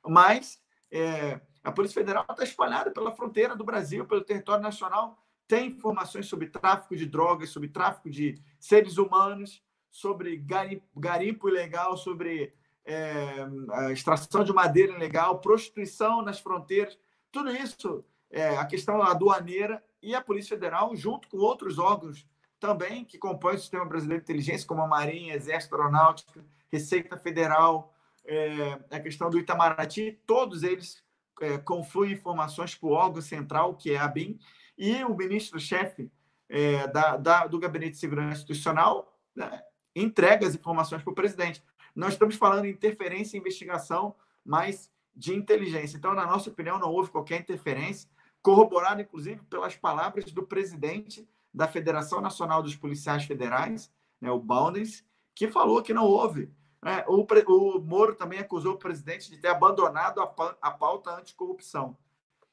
mas 0.07 0.63
é, 0.91 1.41
a 1.63 1.73
Polícia 1.73 2.03
Federal 2.03 2.27
está 2.29 2.45
espalhada 2.45 2.91
pela 2.91 3.11
fronteira 3.11 3.57
do 3.57 3.65
Brasil, 3.65 4.05
pelo 4.05 4.23
território 4.23 4.63
nacional, 4.63 5.19
tem 5.49 5.69
informações 5.69 6.27
sobre 6.27 6.49
tráfico 6.49 6.95
de 6.95 7.07
drogas, 7.07 7.49
sobre 7.49 7.71
tráfico 7.71 8.11
de 8.11 8.35
seres 8.61 8.99
humanos, 8.99 9.65
sobre 9.91 10.37
garimpo, 10.37 10.85
garimpo 10.95 11.49
ilegal, 11.49 11.97
sobre 11.97 12.53
é, 12.85 13.93
extração 13.93 14.45
de 14.45 14.53
madeira 14.53 14.93
ilegal, 14.93 15.41
prostituição 15.41 16.23
nas 16.23 16.39
fronteiras, 16.39 16.99
tudo 17.33 17.51
isso, 17.51 18.05
é, 18.31 18.57
a 18.57 18.65
questão 18.65 19.03
aduaneira 19.03 19.83
e 20.03 20.15
a 20.15 20.21
Polícia 20.21 20.57
Federal, 20.57 20.95
junto 20.95 21.29
com 21.29 21.39
outros 21.39 21.79
órgãos 21.79 22.27
também 22.61 23.05
que 23.05 23.19
compõem 23.19 23.57
o 23.57 23.59
Sistema 23.59 23.85
Brasileiro 23.85 24.25
de 24.25 24.31
Inteligência, 24.31 24.67
como 24.67 24.83
a 24.83 24.87
Marinha, 24.87 25.35
Exército 25.35 25.75
Aeronáutica, 25.75 26.45
Receita 26.71 27.17
Federal, 27.17 27.95
é, 28.25 28.79
a 28.91 29.01
questão 29.01 29.29
do 29.29 29.39
Itamaraty, 29.39 30.19
todos 30.27 30.63
eles 30.63 31.03
é, 31.41 31.59
confluem 31.59 32.13
informações 32.13 32.75
para 32.75 32.89
o 32.89 32.93
órgão 32.93 33.21
central, 33.21 33.75
que 33.75 33.93
é 33.93 33.99
a 33.99 34.09
BIM, 34.09 34.39
e 34.77 35.05
o 35.05 35.15
ministro-chefe 35.15 36.11
é, 36.49 36.87
da, 36.89 37.17
da, 37.17 37.47
do 37.47 37.59
Gabinete 37.59 37.93
de 37.93 37.99
Segurança 37.99 38.39
Institucional 38.39 39.15
né, 39.35 39.63
entrega 39.95 40.47
as 40.47 40.55
informações 40.55 41.03
para 41.03 41.13
o 41.13 41.15
presidente. 41.15 41.63
Nós 41.95 42.15
estamos 42.15 42.37
falando 42.37 42.63
de 42.63 42.71
interferência 42.71 43.37
e 43.37 43.41
investigação, 43.41 44.15
mas 44.45 44.91
de 45.15 45.35
inteligência. 45.35 45.97
Então, 45.97 46.15
na 46.15 46.27
nossa 46.27 46.51
opinião, 46.51 46.79
não 46.79 46.91
houve 46.91 47.11
qualquer 47.11 47.41
interferência, 47.41 48.09
corroborada, 48.43 49.03
inclusive, 49.03 49.41
pelas 49.49 49.77
palavras 49.77 50.25
do 50.33 50.43
presidente 50.43 51.27
da 51.53 51.69
Federação 51.69 52.21
Nacional 52.21 52.63
dos 52.63 52.75
Policiais 52.75 53.25
Federais, 53.25 53.91
né, 54.21 54.31
o 54.31 54.41
Boundens, 54.41 55.05
que 55.35 55.49
falou 55.49 55.83
que 55.83 55.95
não 55.95 56.05
houve. 56.05 56.51
Né? 56.83 57.05
O, 57.07 57.25
o 57.25 57.81
Moro 57.81 58.15
também 58.15 58.41
acusou 58.41 58.75
o 58.75 58.79
presidente 58.79 59.31
de 59.31 59.39
ter 59.39 59.49
abandonado 59.49 60.21
a, 60.21 60.57
a 60.61 60.71
pauta 60.71 61.17
anticorrupção. 61.17 61.97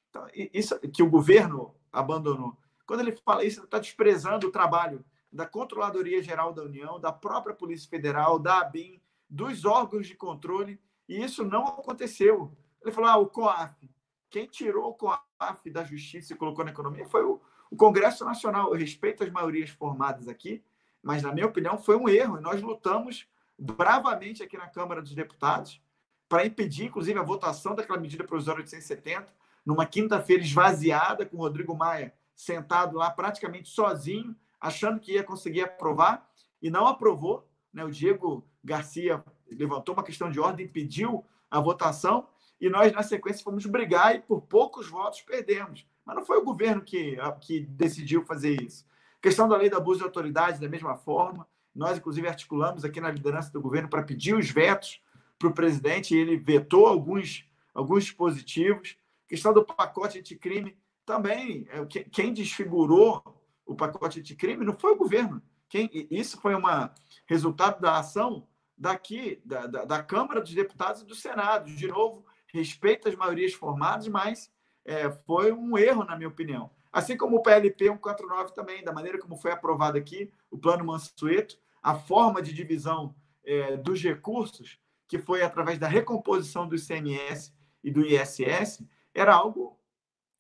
Então, 0.09 0.27
isso 0.33 0.79
que 0.79 1.01
o 1.03 1.09
governo 1.09 1.73
abandonou. 1.91 2.55
Quando 2.85 3.01
ele 3.01 3.15
fala 3.25 3.43
isso, 3.43 3.59
ele 3.59 3.65
está 3.65 3.79
desprezando 3.79 4.47
o 4.47 4.51
trabalho 4.51 5.03
da 5.31 5.45
Controladoria 5.45 6.21
Geral 6.21 6.53
da 6.53 6.63
União, 6.63 6.99
da 6.99 7.11
própria 7.11 7.55
Polícia 7.55 7.89
Federal, 7.89 8.37
da 8.37 8.59
ABIN, 8.59 9.01
dos 9.31 9.63
órgãos 9.63 10.05
de 10.05 10.13
controle, 10.13 10.77
e 11.07 11.23
isso 11.23 11.45
não 11.45 11.65
aconteceu. 11.65 12.51
Ele 12.81 12.91
falou: 12.91 13.09
ah, 13.09 13.17
o 13.17 13.27
COAF. 13.27 13.89
Quem 14.29 14.45
tirou 14.45 14.89
o 14.89 14.93
COAF 14.93 15.69
da 15.71 15.83
Justiça 15.83 16.33
e 16.33 16.35
colocou 16.35 16.65
na 16.65 16.71
economia 16.71 17.05
foi 17.05 17.23
o, 17.23 17.41
o 17.69 17.75
Congresso 17.77 18.25
Nacional. 18.25 18.73
Eu 18.73 18.79
respeito 18.79 19.23
as 19.23 19.31
maiorias 19.31 19.69
formadas 19.69 20.27
aqui, 20.27 20.61
mas, 21.01 21.23
na 21.23 21.31
minha 21.31 21.47
opinião, 21.47 21.77
foi 21.77 21.95
um 21.95 22.09
erro. 22.09 22.37
E 22.37 22.41
nós 22.41 22.61
lutamos 22.61 23.25
bravamente 23.57 24.43
aqui 24.43 24.57
na 24.57 24.67
Câmara 24.67 25.01
dos 25.01 25.13
Deputados 25.13 25.81
para 26.27 26.45
impedir, 26.45 26.85
inclusive, 26.85 27.17
a 27.19 27.23
votação 27.23 27.75
daquela 27.75 27.99
medida 27.99 28.23
provisória 28.23 28.61
870, 28.61 29.33
numa 29.65 29.85
quinta-feira 29.85 30.43
esvaziada, 30.43 31.25
com 31.25 31.37
o 31.37 31.41
Rodrigo 31.41 31.75
Maia 31.75 32.13
sentado 32.33 32.97
lá 32.97 33.09
praticamente 33.11 33.69
sozinho, 33.69 34.35
achando 34.59 34.99
que 34.99 35.13
ia 35.13 35.23
conseguir 35.23 35.61
aprovar, 35.61 36.29
e 36.61 36.69
não 36.69 36.87
aprovou. 36.87 37.47
Né? 37.73 37.83
O 37.83 37.91
Diego 37.91 38.47
Garcia 38.63 39.23
levantou 39.49 39.93
uma 39.93 40.03
questão 40.03 40.29
de 40.29 40.39
ordem, 40.39 40.67
pediu 40.67 41.25
a 41.49 41.59
votação, 41.59 42.27
e 42.59 42.69
nós, 42.69 42.91
na 42.93 43.01
sequência, 43.01 43.43
fomos 43.43 43.65
brigar 43.65 44.15
e 44.15 44.19
por 44.21 44.41
poucos 44.41 44.87
votos 44.87 45.21
perdemos. 45.21 45.85
Mas 46.05 46.15
não 46.15 46.25
foi 46.25 46.37
o 46.37 46.43
governo 46.43 46.81
que, 46.81 47.17
que 47.41 47.61
decidiu 47.61 48.23
fazer 48.23 48.61
isso. 48.61 48.85
questão 49.21 49.47
da 49.47 49.57
lei 49.57 49.69
do 49.69 49.77
abuso 49.77 49.99
de 49.99 50.05
autoridade, 50.05 50.61
da 50.61 50.69
mesma 50.69 50.95
forma. 50.95 51.47
Nós, 51.73 51.97
inclusive, 51.97 52.27
articulamos 52.27 52.85
aqui 52.85 53.01
na 53.01 53.09
liderança 53.09 53.51
do 53.51 53.61
governo 53.61 53.89
para 53.89 54.03
pedir 54.03 54.35
os 54.35 54.49
vetos 54.49 55.01
para 55.39 55.47
o 55.47 55.53
presidente 55.53 56.13
e 56.13 56.19
ele 56.19 56.37
vetou 56.37 56.85
alguns, 56.85 57.49
alguns 57.73 58.03
dispositivos. 58.03 58.95
questão 59.27 59.53
do 59.53 59.65
pacote 59.65 60.19
anticrime 60.19 60.77
também. 61.05 61.67
É, 61.69 61.83
quem 61.85 62.31
desfigurou 62.31 63.23
o 63.65 63.75
pacote 63.75 64.19
anticrime 64.19 64.65
não 64.65 64.77
foi 64.77 64.91
o 64.91 64.97
governo. 64.97 65.41
Quem, 65.67 65.89
isso 66.11 66.39
foi 66.39 66.53
um 66.53 66.61
resultado 67.25 67.81
da 67.81 67.97
ação 67.97 68.45
daqui, 68.81 69.39
da, 69.45 69.67
da, 69.67 69.85
da, 69.85 70.03
Câmara 70.03 70.41
dos 70.41 70.55
Deputados 70.55 71.03
e 71.03 71.05
do 71.05 71.13
Senado. 71.13 71.69
De 71.69 71.87
novo, 71.87 72.25
respeito 72.47 73.07
às 73.07 73.15
maiorias 73.15 73.53
formadas, 73.53 74.07
mas 74.07 74.51
é, 74.83 75.11
foi 75.11 75.51
um 75.51 75.77
erro, 75.77 76.03
na 76.03 76.15
minha 76.15 76.27
opinião. 76.27 76.71
Assim 76.91 77.15
como 77.15 77.37
o 77.37 77.43
PLP 77.43 77.85
149 77.85 78.55
também, 78.55 78.83
da 78.83 78.91
maneira 78.91 79.19
como 79.19 79.37
foi 79.37 79.51
aprovado 79.51 79.99
aqui, 79.99 80.33
o 80.49 80.57
Plano 80.57 80.83
Mansueto, 80.83 81.59
a 81.81 81.93
forma 81.93 82.41
de 82.41 82.51
divisão 82.51 83.15
é, 83.45 83.77
dos 83.77 84.01
recursos, 84.01 84.79
que 85.07 85.19
foi 85.19 85.43
através 85.43 85.77
da 85.77 85.87
recomposição 85.87 86.67
do 86.67 86.75
ICMS 86.75 87.53
e 87.83 87.91
do 87.91 88.03
ISS, 88.03 88.83
era 89.13 89.35
algo 89.35 89.79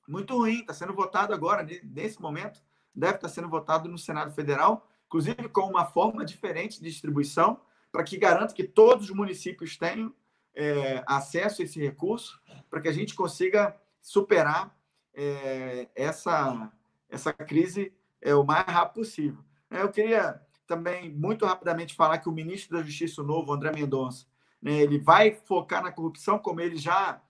muito 0.07 0.35
ruim. 0.35 0.61
Está 0.61 0.73
sendo 0.73 0.95
votado 0.95 1.31
agora, 1.31 1.65
nesse 1.83 2.19
momento, 2.19 2.59
deve 2.93 3.15
estar 3.15 3.29
sendo 3.29 3.47
votado 3.47 3.87
no 3.87 3.99
Senado 3.99 4.33
Federal, 4.33 4.87
inclusive 5.05 5.47
com 5.49 5.69
uma 5.69 5.85
forma 5.85 6.25
diferente 6.25 6.81
de 6.81 6.89
distribuição, 6.89 7.61
para 7.91 8.03
que 8.03 8.17
garanta 8.17 8.53
que 8.53 8.63
todos 8.63 9.09
os 9.09 9.15
municípios 9.15 9.77
tenham 9.77 10.13
é, 10.55 11.03
acesso 11.05 11.61
a 11.61 11.65
esse 11.65 11.79
recurso, 11.79 12.41
para 12.69 12.81
que 12.81 12.87
a 12.87 12.93
gente 12.93 13.13
consiga 13.13 13.75
superar 14.01 14.75
é, 15.13 15.87
essa, 15.95 16.71
essa 17.09 17.33
crise 17.33 17.93
é, 18.21 18.33
o 18.33 18.43
mais 18.43 18.65
rápido 18.65 18.95
possível. 18.95 19.43
É, 19.69 19.81
eu 19.81 19.89
queria 19.89 20.41
também, 20.67 21.11
muito 21.11 21.45
rapidamente, 21.45 21.95
falar 21.95 22.17
que 22.19 22.29
o 22.29 22.31
ministro 22.31 22.77
da 22.77 22.83
Justiça 22.83 23.21
novo, 23.21 23.51
André 23.51 23.71
Mendonça, 23.73 24.25
né, 24.61 24.73
ele 24.73 24.99
vai 24.99 25.33
focar 25.33 25.83
na 25.83 25.91
corrupção, 25.91 26.39
como 26.39 26.61
ele 26.61 26.77
já 26.77 27.21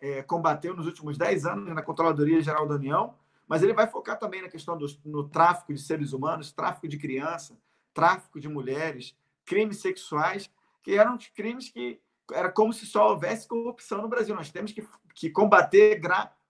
é, 0.00 0.22
combateu 0.22 0.74
nos 0.74 0.86
últimos 0.86 1.16
10 1.16 1.46
anos 1.46 1.74
na 1.74 1.82
Controladoria 1.82 2.40
Geral 2.40 2.66
da 2.66 2.74
União, 2.74 3.14
mas 3.46 3.62
ele 3.62 3.72
vai 3.72 3.86
focar 3.86 4.18
também 4.18 4.42
na 4.42 4.48
questão 4.48 4.76
do 4.76 4.86
no 5.04 5.28
tráfico 5.28 5.72
de 5.72 5.80
seres 5.80 6.12
humanos, 6.12 6.52
tráfico 6.52 6.88
de 6.88 6.98
criança, 6.98 7.56
tráfico 7.94 8.40
de 8.40 8.48
mulheres, 8.48 9.16
crimes 9.48 9.80
sexuais, 9.80 10.50
que 10.82 10.92
eram 10.92 11.18
crimes 11.34 11.70
que 11.70 12.00
era 12.32 12.52
como 12.52 12.72
se 12.72 12.84
só 12.84 13.10
houvesse 13.10 13.48
corrupção 13.48 14.02
no 14.02 14.08
Brasil. 14.08 14.34
Nós 14.34 14.50
temos 14.50 14.72
que, 14.72 14.86
que 15.14 15.30
combater 15.30 16.00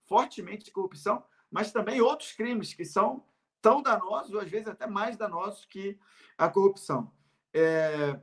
fortemente 0.04 0.72
corrupção, 0.72 1.22
mas 1.50 1.70
também 1.70 2.00
outros 2.00 2.32
crimes 2.32 2.74
que 2.74 2.84
são 2.84 3.24
tão 3.62 3.80
danosos, 3.82 4.34
ou 4.34 4.40
às 4.40 4.50
vezes 4.50 4.68
até 4.68 4.86
mais 4.86 5.16
danosos 5.16 5.64
que 5.64 5.98
a 6.36 6.48
corrupção. 6.48 7.12
É... 7.52 8.18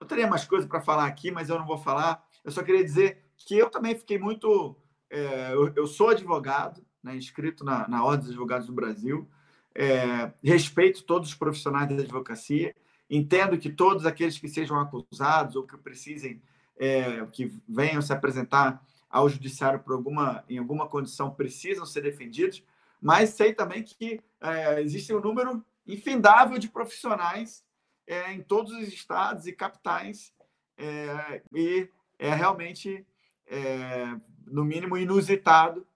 Eu 0.00 0.06
teria 0.06 0.26
mais 0.26 0.44
coisas 0.44 0.68
para 0.68 0.80
falar 0.80 1.06
aqui, 1.06 1.30
mas 1.30 1.48
eu 1.48 1.58
não 1.58 1.66
vou 1.66 1.78
falar. 1.78 2.26
Eu 2.42 2.50
só 2.50 2.62
queria 2.62 2.84
dizer 2.84 3.24
que 3.36 3.56
eu 3.56 3.70
também 3.70 3.94
fiquei 3.96 4.18
muito. 4.18 4.76
É... 5.10 5.52
eu, 5.52 5.72
eu, 5.76 5.86
sou 5.86 6.08
advogado, 6.08 6.84
né, 7.02 7.16
inscrito 7.16 7.64
na, 7.64 7.86
na 7.88 8.04
Ordem 8.04 8.20
dos 8.20 8.30
Advogados 8.30 8.66
do 8.66 8.72
Brasil, 8.72 9.28
é... 9.74 10.32
respeito 10.42 11.04
todos 11.04 11.30
os 11.30 11.34
profissionais 11.34 11.88
da 11.88 12.02
advocacia, 12.02 12.74
entendo 13.08 13.58
que 13.58 13.70
todos 13.70 14.06
aqueles 14.06 14.38
que 14.38 14.48
sejam 14.48 14.78
acusados 14.78 15.56
ou 15.56 15.64
que 15.64 15.76
precisem, 15.76 16.42
é, 16.76 17.24
que 17.26 17.52
venham 17.68 18.02
se 18.02 18.12
apresentar 18.12 18.84
ao 19.08 19.28
judiciário 19.28 19.80
por 19.80 19.94
alguma, 19.94 20.44
em 20.48 20.58
alguma 20.58 20.88
condição 20.88 21.30
precisam 21.30 21.86
ser 21.86 22.02
defendidos, 22.02 22.64
mas 23.00 23.30
sei 23.30 23.52
também 23.52 23.82
que 23.82 24.20
é, 24.40 24.80
existe 24.80 25.14
um 25.14 25.20
número 25.20 25.64
infindável 25.86 26.58
de 26.58 26.68
profissionais 26.68 27.64
é, 28.06 28.32
em 28.32 28.42
todos 28.42 28.72
os 28.72 28.88
estados 28.88 29.46
e 29.46 29.52
capitais 29.52 30.32
é, 30.76 31.42
e 31.54 31.88
é 32.18 32.34
realmente, 32.34 33.06
é, 33.46 34.06
no 34.46 34.64
mínimo, 34.64 34.96
inusitado 34.96 35.86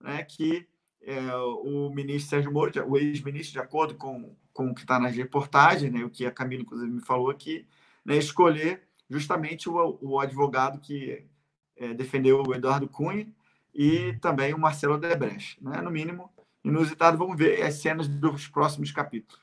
né, 0.00 0.22
que 0.24 0.66
é, 1.02 1.34
o 1.34 1.90
ministro 1.90 2.30
Sérgio 2.30 2.52
Moro, 2.52 2.72
o 2.88 2.96
ex-ministro, 2.96 3.52
de 3.52 3.58
acordo 3.58 3.94
com, 3.96 4.34
com 4.52 4.68
o 4.68 4.74
que 4.74 4.82
está 4.82 4.98
nas 4.98 5.14
reportagens, 5.14 5.92
né, 5.92 6.04
o 6.04 6.10
que 6.10 6.26
a 6.26 6.30
Camila, 6.30 6.62
inclusive, 6.62 6.90
me 6.90 7.00
falou 7.00 7.30
aqui, 7.30 7.66
né, 8.04 8.16
escolher 8.16 8.82
justamente 9.08 9.68
o, 9.68 9.98
o 10.00 10.20
advogado 10.20 10.80
que 10.80 11.24
é, 11.76 11.94
defendeu 11.94 12.42
o 12.42 12.54
Eduardo 12.54 12.88
Cunha 12.88 13.26
e 13.74 14.14
também 14.20 14.54
o 14.54 14.58
Marcelo 14.58 14.98
Debrecht. 14.98 15.62
Né? 15.62 15.80
No 15.80 15.90
mínimo, 15.90 16.30
inusitado. 16.64 17.18
Vamos 17.18 17.36
ver 17.36 17.62
as 17.62 17.74
cenas 17.74 18.08
dos 18.08 18.46
próximos 18.48 18.90
capítulos. 18.90 19.40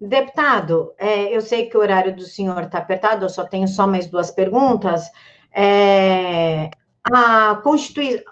Deputado, 0.00 0.94
é, 0.98 1.34
eu 1.34 1.40
sei 1.42 1.66
que 1.68 1.76
o 1.76 1.80
horário 1.80 2.16
do 2.16 2.22
senhor 2.22 2.62
está 2.62 2.78
apertado, 2.78 3.24
eu 3.24 3.28
só 3.28 3.44
tenho 3.44 3.68
só 3.68 3.86
mais 3.86 4.06
duas 4.06 4.30
perguntas. 4.30 5.04
É, 5.52 6.70
a 7.04 7.62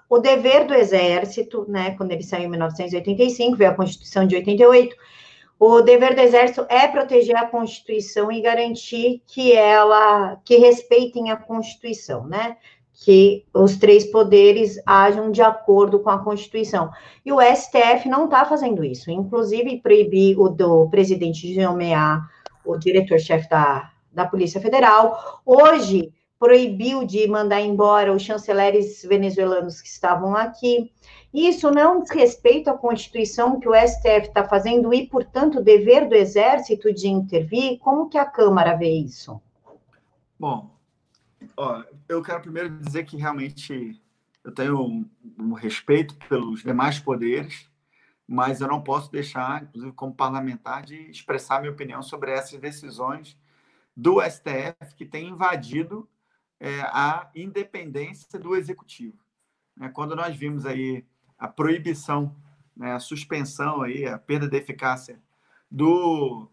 o 0.09 0.18
dever 0.18 0.66
do 0.66 0.74
Exército, 0.74 1.66
né, 1.68 1.92
quando 1.96 2.12
ele 2.12 2.22
saiu 2.22 2.44
em 2.44 2.50
1985, 2.50 3.57
veio 3.57 3.70
a 3.70 3.74
Constituição 3.74 4.26
de 4.26 4.37
88, 4.37 4.96
o 5.59 5.81
dever 5.81 6.14
do 6.14 6.21
Exército 6.21 6.64
é 6.68 6.87
proteger 6.87 7.37
a 7.37 7.47
Constituição 7.47 8.31
e 8.31 8.40
garantir 8.40 9.23
que 9.27 9.53
ela, 9.53 10.37
que 10.44 10.57
respeitem 10.57 11.31
a 11.31 11.37
Constituição, 11.37 12.27
né? 12.27 12.57
Que 13.05 13.44
os 13.53 13.77
três 13.77 14.05
poderes 14.05 14.81
ajam 14.87 15.31
de 15.31 15.42
acordo 15.42 15.99
com 16.01 16.11
a 16.11 16.23
Constituição. 16.23 16.90
E 17.25 17.33
o 17.33 17.40
STF 17.40 18.09
não 18.09 18.27
está 18.27 18.44
fazendo 18.44 18.85
isso. 18.85 19.11
Inclusive, 19.11 19.81
proibir 19.81 20.38
o 20.38 20.49
do 20.49 20.88
presidente 20.90 21.47
de 21.47 21.61
nomear 21.61 22.29
o 22.64 22.77
diretor-chefe 22.77 23.49
da, 23.49 23.90
da 24.12 24.27
Polícia 24.27 24.61
Federal. 24.61 25.40
Hoje, 25.44 26.12
proibiu 26.38 27.05
de 27.05 27.27
mandar 27.27 27.61
embora 27.61 28.14
os 28.14 28.22
chanceleres 28.22 29.03
venezuelanos 29.03 29.81
que 29.81 29.88
estavam 29.88 30.37
aqui. 30.37 30.92
Isso 31.35 31.70
não 31.70 32.01
diz 32.01 32.11
respeito 32.11 32.70
à 32.70 32.79
Constituição 32.79 33.59
que 33.59 33.68
o 33.68 33.74
STF 33.74 34.29
está 34.29 34.44
fazendo 34.44 34.94
e, 34.94 35.07
portanto, 35.07 35.59
o 35.59 35.62
dever 35.62 36.09
do 36.09 36.14
Exército 36.14 36.92
de 36.92 37.09
intervir? 37.09 37.79
Como 37.79 38.09
que 38.09 38.16
a 38.16 38.24
Câmara 38.24 38.77
vê 38.77 38.88
isso? 38.88 39.40
Bom, 40.38 40.70
ó, 41.57 41.83
eu 42.09 42.22
quero 42.22 42.40
primeiro 42.40 42.70
dizer 42.79 43.05
que 43.05 43.16
realmente 43.16 44.01
eu 44.44 44.55
tenho 44.55 44.81
um, 44.81 45.11
um 45.38 45.53
respeito 45.53 46.14
pelos 46.29 46.62
demais 46.62 46.98
poderes, 46.98 47.68
mas 48.27 48.61
eu 48.61 48.68
não 48.68 48.81
posso 48.81 49.11
deixar, 49.11 49.64
inclusive 49.64 49.92
como 49.92 50.14
parlamentar, 50.14 50.85
de 50.85 51.11
expressar 51.11 51.61
minha 51.61 51.72
opinião 51.72 52.03
sobre 52.03 52.31
essas 52.31 52.59
decisões 52.59 53.37
do 53.96 54.22
STF 54.22 54.94
que 54.96 55.05
tem 55.05 55.29
invadido 55.29 56.09
é, 56.61 56.81
a 56.81 57.31
independência 57.35 58.38
do 58.38 58.57
executivo. 58.57 59.18
É, 59.81 59.88
quando 59.88 60.16
nós 60.16 60.37
vimos 60.37 60.66
aí 60.66 61.05
a 61.38 61.47
proibição, 61.47 62.35
né, 62.77 62.92
a 62.92 63.01
suspensão, 63.01 63.83
aí, 63.83 64.07
a 64.07 64.18
perda 64.18 64.49
de 64.49 64.57
eficácia 64.57 65.21
do, 65.71 66.49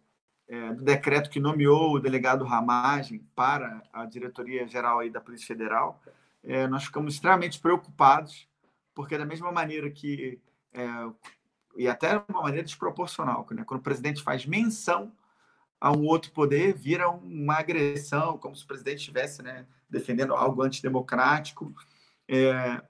é, 0.48 0.74
do 0.74 0.84
decreto 0.84 1.30
que 1.30 1.40
nomeou 1.40 1.94
o 1.94 2.00
delegado 2.00 2.46
Ramagem 2.46 3.28
para 3.36 3.82
a 3.92 4.06
diretoria 4.06 4.68
geral 4.68 5.00
aí 5.00 5.10
da 5.10 5.22
Polícia 5.22 5.48
Federal, 5.48 6.02
é, 6.44 6.68
nós 6.68 6.86
ficamos 6.86 7.16
extremamente 7.16 7.60
preocupados, 7.60 8.48
porque 8.94 9.18
da 9.18 9.26
mesma 9.26 9.52
maneira 9.52 9.90
que 9.90 10.40
é, 10.74 10.88
e 11.76 11.88
até 11.88 12.18
de 12.18 12.24
uma 12.30 12.44
maneira 12.44 12.64
desproporcional, 12.64 13.46
né? 13.52 13.64
quando 13.66 13.80
o 13.82 13.84
presidente 13.84 14.24
faz 14.24 14.46
menção 14.46 15.12
a 15.86 15.92
um 15.92 16.04
outro 16.08 16.32
poder, 16.32 16.74
vira 16.74 17.08
uma 17.08 17.60
agressão, 17.60 18.40
como 18.40 18.56
se 18.56 18.64
o 18.64 18.68
presidente 18.68 18.98
estivesse 18.98 19.44
né, 19.44 19.68
defendendo 19.88 20.34
algo 20.34 20.64
antidemocrático. 20.64 21.72
É, 22.28 22.82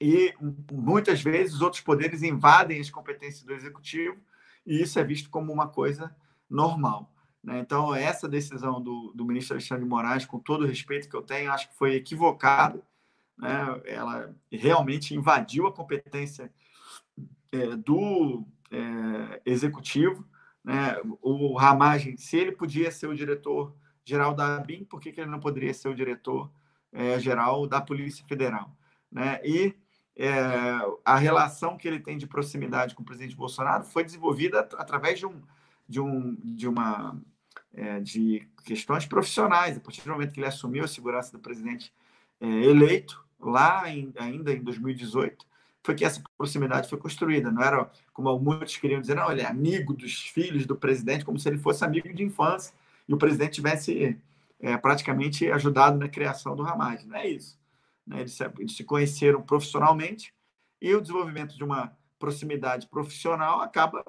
e 0.00 0.32
muitas 0.72 1.20
vezes 1.20 1.56
os 1.56 1.60
outros 1.60 1.82
poderes 1.82 2.22
invadem 2.22 2.80
as 2.80 2.88
competências 2.88 3.44
do 3.44 3.52
executivo, 3.52 4.16
e 4.64 4.80
isso 4.80 4.98
é 4.98 5.04
visto 5.04 5.28
como 5.28 5.52
uma 5.52 5.68
coisa 5.68 6.16
normal. 6.48 7.12
Né? 7.44 7.58
Então, 7.58 7.94
essa 7.94 8.26
decisão 8.26 8.80
do, 8.80 9.12
do 9.14 9.26
ministro 9.26 9.52
Alexandre 9.52 9.84
de 9.84 9.90
Moraes, 9.90 10.24
com 10.24 10.38
todo 10.38 10.64
o 10.64 10.66
respeito 10.66 11.10
que 11.10 11.16
eu 11.16 11.22
tenho, 11.22 11.52
acho 11.52 11.68
que 11.68 11.76
foi 11.76 11.96
equivocada. 11.96 12.80
Né? 13.36 13.82
Ela 13.84 14.34
realmente 14.50 15.14
invadiu 15.14 15.66
a 15.66 15.72
competência 15.72 16.50
é, 17.52 17.76
do 17.76 18.42
é, 18.70 19.42
executivo. 19.44 20.26
Né? 20.66 20.96
O 21.22 21.56
Ramagem, 21.56 22.16
se 22.16 22.36
ele 22.36 22.50
podia 22.50 22.90
ser 22.90 23.06
o 23.06 23.14
diretor 23.14 23.72
geral 24.04 24.34
da 24.34 24.56
ABIN, 24.56 24.84
por 24.84 25.00
que, 25.00 25.12
que 25.12 25.20
ele 25.20 25.30
não 25.30 25.38
poderia 25.38 25.72
ser 25.72 25.88
o 25.88 25.94
diretor 25.94 26.50
é, 26.92 27.20
geral 27.20 27.68
da 27.68 27.80
Polícia 27.80 28.26
Federal? 28.26 28.76
Né? 29.10 29.40
E 29.44 29.76
é, 30.16 30.34
a 31.04 31.16
relação 31.16 31.76
que 31.76 31.86
ele 31.86 32.00
tem 32.00 32.18
de 32.18 32.26
proximidade 32.26 32.96
com 32.96 33.02
o 33.02 33.06
presidente 33.06 33.36
Bolsonaro 33.36 33.84
foi 33.84 34.02
desenvolvida 34.02 34.58
através 34.76 35.20
de, 35.20 35.26
um, 35.26 35.40
de, 35.88 36.00
um, 36.00 36.34
de 36.42 36.66
uma 36.66 37.16
é, 37.72 38.00
de 38.00 38.48
questões 38.64 39.06
profissionais. 39.06 39.76
A 39.76 39.80
partir 39.80 40.02
do 40.02 40.10
momento 40.10 40.32
que 40.32 40.40
ele 40.40 40.48
assumiu 40.48 40.82
a 40.82 40.88
segurança 40.88 41.30
do 41.30 41.38
presidente 41.38 41.92
é, 42.40 42.46
eleito, 42.46 43.24
lá 43.38 43.88
em, 43.88 44.12
ainda 44.18 44.52
em 44.52 44.62
2018, 44.64 45.46
foi 45.86 45.94
que 45.94 46.04
essa 46.04 46.22
proximidade 46.36 46.88
foi 46.88 46.98
construída. 46.98 47.50
Não 47.50 47.62
era 47.62 47.88
como 48.12 48.38
muitos 48.38 48.76
queriam 48.76 49.00
dizer, 49.00 49.14
não, 49.14 49.30
ele 49.30 49.40
é 49.40 49.46
amigo 49.46 49.94
dos 49.94 50.20
filhos 50.20 50.66
do 50.66 50.76
presidente, 50.76 51.24
como 51.24 51.38
se 51.38 51.48
ele 51.48 51.58
fosse 51.58 51.84
amigo 51.84 52.12
de 52.12 52.24
infância 52.24 52.74
e 53.08 53.14
o 53.14 53.16
presidente 53.16 53.54
tivesse 53.54 54.20
é, 54.60 54.76
praticamente 54.76 55.50
ajudado 55.50 55.96
na 55.96 56.08
criação 56.08 56.56
do 56.56 56.66
Hamas. 56.66 57.04
Não 57.04 57.16
é 57.16 57.28
isso. 57.28 57.58
Né? 58.04 58.20
Eles, 58.20 58.38
eles 58.40 58.76
se 58.76 58.84
conheceram 58.84 59.40
profissionalmente 59.40 60.34
e 60.82 60.92
o 60.94 61.00
desenvolvimento 61.00 61.56
de 61.56 61.62
uma 61.62 61.96
proximidade 62.18 62.88
profissional 62.88 63.60
acaba 63.60 64.04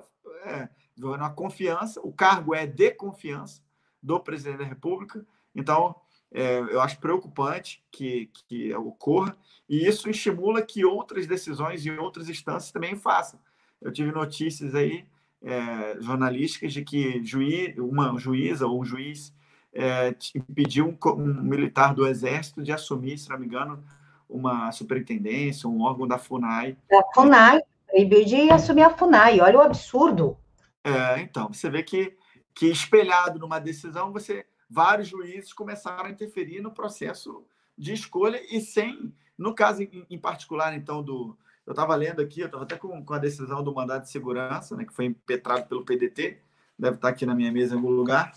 é, 0.46 0.68
desenvolvendo 0.96 1.22
uma 1.22 1.34
confiança. 1.34 2.02
O 2.02 2.12
cargo 2.12 2.56
é 2.56 2.66
de 2.66 2.92
confiança 2.92 3.62
do 4.02 4.20
presidente 4.20 4.58
da 4.58 4.66
República. 4.66 5.24
Então, 5.56 5.96
é, 6.34 6.60
eu 6.60 6.82
acho 6.82 7.00
preocupante 7.00 7.84
que, 7.92 8.30
que 8.48 8.74
ocorra, 8.76 9.36
e 9.68 9.88
isso 9.88 10.10
estimula 10.10 10.62
que 10.62 10.86
outras 10.86 11.26
decisões 11.28 11.86
em 11.86 11.98
outras 11.98 12.30
instâncias 12.30 12.72
também 12.72 12.96
façam. 12.96 13.40
Eu 13.82 13.92
tive 13.92 14.12
notícias 14.12 14.76
aí 14.76 15.06
é, 15.42 15.98
jornalísticas 16.02 16.74
de 16.74 16.84
que 16.84 17.24
juiz, 17.24 17.78
uma 17.78 18.18
juíza 18.18 18.66
ou 18.66 18.82
um 18.82 18.86
juiz 18.86 19.34
é, 19.74 20.16
pediu 20.54 20.88
um, 20.88 21.12
um, 21.12 21.42
militar 21.44 21.94
do 21.94 22.08
Exército 22.08 22.64
de 22.64 22.72
assumir, 22.72 23.18
se 23.18 23.30
não 23.30 23.38
me 23.38 23.46
engano, 23.46 23.84
uma 24.28 24.72
superintendência, 24.72 25.70
um 25.70 25.82
órgão 25.82 26.08
da 26.08 26.18
FUNAI. 26.18 26.76
Da 26.90 27.04
FUNAI, 27.14 27.62
proibiu 27.88 28.26
de 28.26 28.50
assumir 28.50 28.84
a 28.84 28.90
FUNAI, 28.90 29.40
olha 29.40 29.60
o 29.60 29.62
absurdo. 29.62 30.38
É, 30.84 31.20
então, 31.20 31.54
você 31.54 31.70
vê 31.70 31.84
que, 31.84 32.18
que 32.54 32.68
espelhado 32.68 33.40
numa 33.40 33.60
decisão, 33.60 34.12
você 34.12 34.46
vários 34.70 35.08
juízes 35.08 35.54
começaram 35.54 36.06
a 36.06 36.12
interferir 36.12 36.62
no 36.62 36.72
processo 36.72 37.46
de 37.78 37.94
escolha 37.94 38.42
e 38.54 38.60
sem, 38.60 39.14
no 39.38 39.54
caso 39.54 39.84
em, 39.84 40.06
em 40.10 40.20
particular, 40.20 40.76
então, 40.76 41.02
do. 41.02 41.38
Eu 41.66 41.72
estava 41.72 41.96
lendo 41.96 42.22
aqui, 42.22 42.40
eu 42.40 42.46
estava 42.46 42.64
até 42.64 42.78
com, 42.78 43.04
com 43.04 43.14
a 43.14 43.20
decisão 43.20 43.62
do 43.62 43.74
mandado 43.74 44.04
de 44.04 44.10
segurança, 44.10 44.76
né, 44.76 44.86
que 44.86 44.94
foi 44.94 45.06
impetrado 45.06 45.68
pelo 45.68 45.84
PDT, 45.84 46.40
deve 46.80 46.96
estar 46.96 47.10
aqui 47.10 47.26
na 47.26 47.36
minha 47.36 47.52
mesa 47.52 47.74
em 47.74 47.78
algum 47.78 47.92
lugar. 47.92 48.32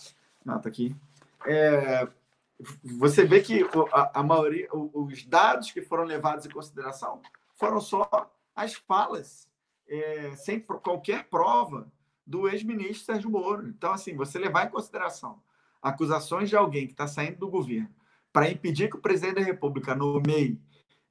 Ah, 0.46 0.56
está 0.56 0.68
aqui. 0.68 0.96
É, 1.46 2.08
você 2.82 3.24
vê 3.24 3.40
que 3.40 3.64
a, 3.92 4.20
a, 4.20 4.22
maioria, 4.22 4.68
os 4.72 5.24
dados 5.24 5.70
que 5.70 5.80
foram 5.80 6.04
levados 6.04 6.44
em 6.44 6.50
consideração 6.50 7.20
foram 7.54 7.80
só 7.80 8.08
as 8.54 8.74
falas, 8.74 9.48
é, 9.88 10.34
sem 10.36 10.60
qualquer 10.60 11.24
prova 11.24 11.90
do 12.26 12.48
ex-ministro 12.48 13.06
Sérgio 13.06 13.30
Moro. 13.30 13.68
Então, 13.68 13.92
assim, 13.92 14.16
você 14.16 14.38
levar 14.38 14.66
em 14.66 14.70
consideração 14.70 15.40
acusações 15.82 16.48
de 16.48 16.56
alguém 16.56 16.86
que 16.86 16.92
está 16.92 17.06
saindo 17.06 17.38
do 17.38 17.48
governo 17.48 17.88
para 18.32 18.50
impedir 18.50 18.88
que 18.88 18.96
o 18.96 19.00
presidente 19.00 19.36
da 19.36 19.42
República 19.42 19.94
nomeie 19.94 20.60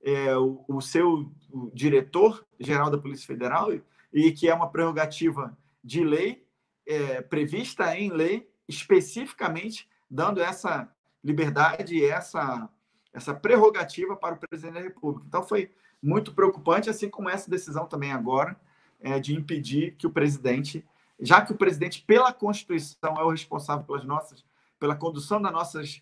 é, 0.02 0.36
o, 0.38 0.64
o, 0.68 0.82
seu 0.82 1.32
diretor-geral 1.74 2.90
da 2.90 2.98
Polícia 2.98 3.28
Federal 3.28 3.70
e 4.14 4.32
que 4.32 4.48
é 4.48 4.54
uma 4.54 4.70
prerrogativa 4.70 5.58
de 5.84 6.04
lei, 6.04 6.46
é, 6.86 7.22
prevista 7.22 7.98
em 7.98 8.10
lei, 8.12 8.50
especificamente 8.68 9.90
dando 10.10 10.42
essa 10.42 10.90
liberdade 11.24 11.96
e 11.96 12.06
essa, 12.06 12.70
essa 13.14 13.34
prerrogativa 13.34 14.16
para 14.16 14.36
o 14.36 14.40
presidente 14.40 14.76
da 14.76 14.82
República. 14.82 15.26
Então, 15.28 15.44
foi 15.44 15.72
muito 16.02 16.34
preocupante, 16.34 16.90
assim 16.90 17.10
como 17.10 17.30
essa 17.30 17.50
decisão 17.50 17.86
também 17.86 18.12
agora, 18.12 18.60
é, 19.02 19.20
de 19.20 19.36
impedir 19.36 19.96
que 19.96 20.08
o 20.08 20.12
presidente, 20.12 20.86
já 21.20 21.42
que 21.42 21.52
o 21.52 21.58
presidente, 21.58 22.02
pela 22.02 22.32
Constituição, 22.32 23.16
é 23.18 23.24
o 23.24 23.30
responsável 23.30 23.86
pelas 23.86 24.06
nossas 24.06 24.44
pela 24.80 24.96
condução 24.96 25.42
das 25.42 25.52
nossas, 25.52 26.02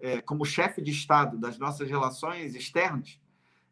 é, 0.00 0.20
como 0.20 0.44
chefe 0.44 0.82
de 0.82 0.90
Estado, 0.90 1.38
das 1.38 1.58
nossas 1.58 1.88
relações 1.88 2.54
externas, 2.54 3.18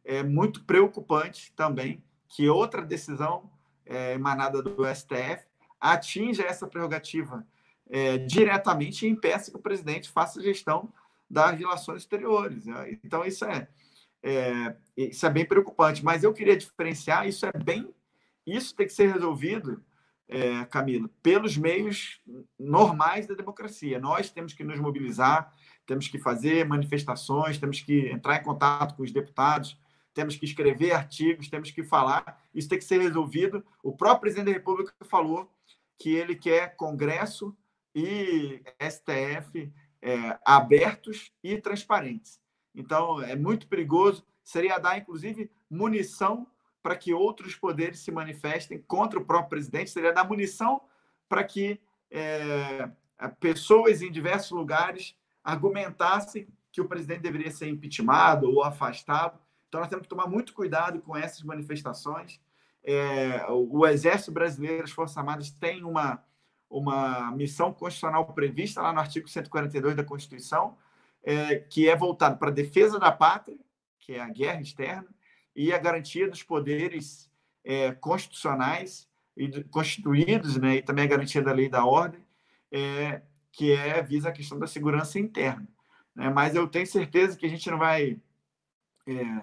é 0.04 0.22
muito 0.22 0.62
preocupante 0.64 1.52
também 1.56 2.02
que 2.28 2.48
outra 2.48 2.82
decisão 2.82 3.50
é, 3.86 4.14
emanada 4.14 4.62
do 4.62 4.84
STF 4.94 5.46
atinja 5.80 6.44
essa 6.44 6.66
prerrogativa 6.66 7.46
é, 7.90 8.18
diretamente 8.18 9.06
e 9.06 9.10
impeça 9.10 9.50
que 9.50 9.56
o 9.56 9.62
presidente 9.62 10.10
faça 10.10 10.40
gestão 10.40 10.92
das 11.28 11.58
relações 11.58 12.02
exteriores. 12.02 12.66
Né? 12.66 12.98
Então, 13.04 13.24
isso 13.24 13.44
é, 13.44 13.68
é, 14.22 14.76
isso 14.96 15.26
é 15.26 15.30
bem 15.30 15.44
preocupante. 15.44 16.04
Mas 16.04 16.24
eu 16.24 16.32
queria 16.32 16.56
diferenciar, 16.56 17.28
isso 17.28 17.44
é 17.46 17.52
bem. 17.52 17.92
Isso 18.46 18.74
tem 18.74 18.86
que 18.86 18.92
ser 18.92 19.12
resolvido 19.12 19.82
é, 20.28 20.64
Camila, 20.66 21.08
pelos 21.22 21.56
meios 21.56 22.20
normais 22.58 23.26
da 23.26 23.34
democracia. 23.34 23.98
Nós 23.98 24.30
temos 24.30 24.52
que 24.52 24.64
nos 24.64 24.78
mobilizar, 24.78 25.52
temos 25.86 26.08
que 26.08 26.18
fazer 26.18 26.66
manifestações, 26.66 27.58
temos 27.58 27.80
que 27.80 28.08
entrar 28.08 28.40
em 28.40 28.42
contato 28.42 28.96
com 28.96 29.02
os 29.02 29.12
deputados, 29.12 29.78
temos 30.14 30.36
que 30.36 30.44
escrever 30.44 30.92
artigos, 30.92 31.48
temos 31.48 31.70
que 31.70 31.82
falar. 31.82 32.42
Isso 32.54 32.68
tem 32.68 32.78
que 32.78 32.84
ser 32.84 33.00
resolvido. 33.00 33.64
O 33.82 33.92
próprio 33.92 34.20
presidente 34.20 34.46
da 34.46 34.52
República 34.52 34.92
falou 35.04 35.52
que 35.98 36.14
ele 36.14 36.36
quer 36.36 36.76
Congresso 36.76 37.56
e 37.94 38.62
STF 38.80 39.72
é, 40.00 40.38
abertos 40.44 41.32
e 41.42 41.58
transparentes. 41.58 42.40
Então, 42.74 43.20
é 43.20 43.36
muito 43.36 43.66
perigoso. 43.68 44.24
Seria 44.42 44.78
dar, 44.78 44.98
inclusive, 44.98 45.50
munição 45.70 46.46
para 46.84 46.96
que 46.96 47.14
outros 47.14 47.56
poderes 47.56 48.00
se 48.00 48.12
manifestem 48.12 48.78
contra 48.86 49.18
o 49.18 49.24
próprio 49.24 49.48
presidente, 49.48 49.88
seria 49.88 50.12
dar 50.12 50.28
munição 50.28 50.82
para 51.26 51.42
que 51.42 51.80
é, 52.10 52.90
pessoas 53.40 54.02
em 54.02 54.12
diversos 54.12 54.50
lugares 54.50 55.16
argumentassem 55.42 56.46
que 56.70 56.82
o 56.82 56.84
presidente 56.86 57.22
deveria 57.22 57.50
ser 57.50 57.68
impeachmentado 57.68 58.50
ou 58.50 58.62
afastado. 58.62 59.40
Então, 59.66 59.80
nós 59.80 59.88
temos 59.88 60.02
que 60.02 60.10
tomar 60.10 60.26
muito 60.26 60.52
cuidado 60.52 61.00
com 61.00 61.16
essas 61.16 61.42
manifestações. 61.42 62.38
É, 62.84 63.46
o 63.48 63.86
Exército 63.86 64.30
Brasileiro, 64.32 64.84
as 64.84 64.90
Forças 64.90 65.16
Armadas, 65.16 65.50
têm 65.50 65.84
uma, 65.84 66.22
uma 66.68 67.30
missão 67.30 67.72
constitucional 67.72 68.26
prevista 68.34 68.82
lá 68.82 68.92
no 68.92 69.00
artigo 69.00 69.26
142 69.26 69.96
da 69.96 70.04
Constituição, 70.04 70.76
é, 71.22 71.56
que 71.56 71.88
é 71.88 71.96
voltado 71.96 72.36
para 72.36 72.50
a 72.50 72.54
defesa 72.54 72.98
da 72.98 73.10
pátria, 73.10 73.56
que 74.00 74.12
é 74.12 74.20
a 74.20 74.28
guerra 74.28 74.60
externa, 74.60 75.08
e 75.54 75.72
a 75.72 75.78
garantia 75.78 76.28
dos 76.28 76.42
poderes 76.42 77.30
é, 77.64 77.92
constitucionais 77.92 79.08
e 79.36 79.64
constituídos, 79.64 80.56
né, 80.56 80.76
e 80.76 80.82
também 80.82 81.04
a 81.04 81.08
garantia 81.08 81.42
da 81.42 81.52
lei 81.52 81.66
e 81.66 81.70
da 81.70 81.84
ordem, 81.84 82.24
é, 82.70 83.22
que 83.52 83.72
é 83.72 84.02
visa 84.02 84.28
a 84.28 84.32
questão 84.32 84.58
da 84.58 84.66
segurança 84.66 85.18
interna. 85.18 85.66
Né? 86.14 86.28
Mas 86.30 86.54
eu 86.54 86.66
tenho 86.66 86.86
certeza 86.86 87.36
que 87.36 87.46
a 87.46 87.48
gente 87.48 87.70
não 87.70 87.78
vai. 87.78 88.20
É, 89.06 89.42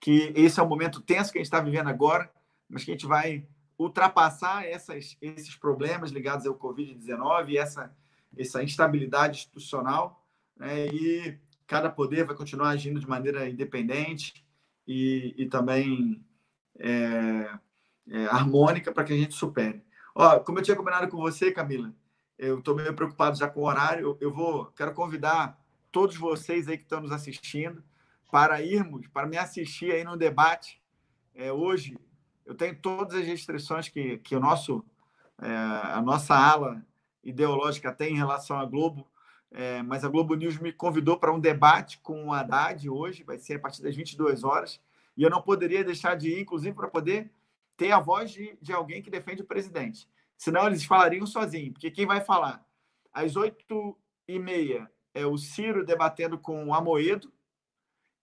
que 0.00 0.32
esse 0.34 0.58
é 0.58 0.62
um 0.62 0.68
momento 0.68 1.00
tenso 1.00 1.30
que 1.30 1.38
a 1.38 1.40
gente 1.40 1.46
está 1.46 1.60
vivendo 1.60 1.88
agora, 1.88 2.30
mas 2.68 2.84
que 2.84 2.90
a 2.90 2.94
gente 2.94 3.06
vai 3.06 3.46
ultrapassar 3.78 4.66
essas, 4.66 5.16
esses 5.20 5.54
problemas 5.56 6.10
ligados 6.10 6.46
ao 6.46 6.54
Covid-19 6.54 7.50
e 7.50 7.58
essa, 7.58 7.94
essa 8.36 8.62
instabilidade 8.62 9.38
institucional, 9.38 10.24
né? 10.56 10.86
e 10.86 11.38
cada 11.66 11.90
poder 11.90 12.24
vai 12.24 12.34
continuar 12.34 12.70
agindo 12.70 12.98
de 12.98 13.08
maneira 13.08 13.48
independente 13.48 14.44
e, 14.86 15.34
e 15.36 15.46
também 15.46 16.24
é, 16.78 17.58
é, 18.08 18.26
harmônica 18.26 18.92
para 18.92 19.04
que 19.04 19.12
a 19.12 19.16
gente 19.16 19.34
supere. 19.34 19.82
Ó, 20.14 20.40
como 20.40 20.58
eu 20.58 20.62
tinha 20.62 20.76
combinado 20.76 21.08
com 21.08 21.18
você, 21.18 21.52
Camila, 21.52 21.92
eu 22.38 22.58
estou 22.58 22.74
meio 22.74 22.94
preocupado 22.94 23.38
já 23.38 23.48
com 23.48 23.60
o 23.60 23.66
horário. 23.66 24.16
Eu 24.20 24.32
vou, 24.32 24.66
quero 24.66 24.92
convidar 24.92 25.58
todos 25.92 26.16
vocês 26.16 26.68
aí 26.68 26.76
que 26.76 26.84
estão 26.84 27.00
nos 27.00 27.12
assistindo 27.12 27.82
para 28.30 28.62
irmos, 28.62 29.06
para 29.08 29.26
me 29.26 29.36
assistir 29.36 29.92
aí 29.92 30.04
no 30.04 30.16
debate 30.16 30.80
é, 31.34 31.52
hoje 31.52 31.98
eu 32.44 32.54
tenho 32.54 32.76
todas 32.76 33.14
as 33.14 33.26
restrições 33.26 33.88
que, 33.88 34.18
que 34.18 34.34
o 34.36 34.40
nosso, 34.40 34.84
é, 35.40 35.48
a 35.48 36.02
nossa 36.02 36.34
ala 36.34 36.84
ideológica 37.22 37.92
tem 37.92 38.12
em 38.12 38.16
relação 38.16 38.58
à 38.58 38.64
Globo, 38.64 39.06
é, 39.50 39.82
mas 39.82 40.04
a 40.04 40.08
Globo 40.08 40.34
News 40.34 40.58
me 40.58 40.72
convidou 40.72 41.18
para 41.18 41.32
um 41.32 41.40
debate 41.40 41.98
com 41.98 42.26
o 42.26 42.32
Haddad 42.32 42.88
hoje, 42.88 43.24
vai 43.24 43.38
ser 43.38 43.54
a 43.54 43.58
partir 43.58 43.82
das 43.82 43.96
22 43.96 44.44
horas, 44.44 44.80
e 45.16 45.22
eu 45.22 45.30
não 45.30 45.42
poderia 45.42 45.84
deixar 45.84 46.16
de 46.16 46.30
ir, 46.30 46.40
inclusive, 46.40 46.74
para 46.74 46.88
poder 46.88 47.32
ter 47.76 47.90
a 47.92 47.98
voz 47.98 48.30
de, 48.30 48.56
de 48.60 48.72
alguém 48.72 49.02
que 49.02 49.10
defende 49.10 49.42
o 49.42 49.46
presidente. 49.46 50.08
Senão 50.36 50.66
eles 50.66 50.84
falariam 50.84 51.26
sozinhos, 51.26 51.72
porque 51.72 51.90
quem 51.90 52.06
vai 52.06 52.20
falar? 52.20 52.64
Às 53.12 53.36
oito 53.36 53.98
e 54.26 54.38
meia 54.38 54.90
é 55.12 55.26
o 55.26 55.36
Ciro 55.36 55.84
debatendo 55.84 56.38
com 56.38 56.66
o 56.66 56.74
Amoedo, 56.74 57.32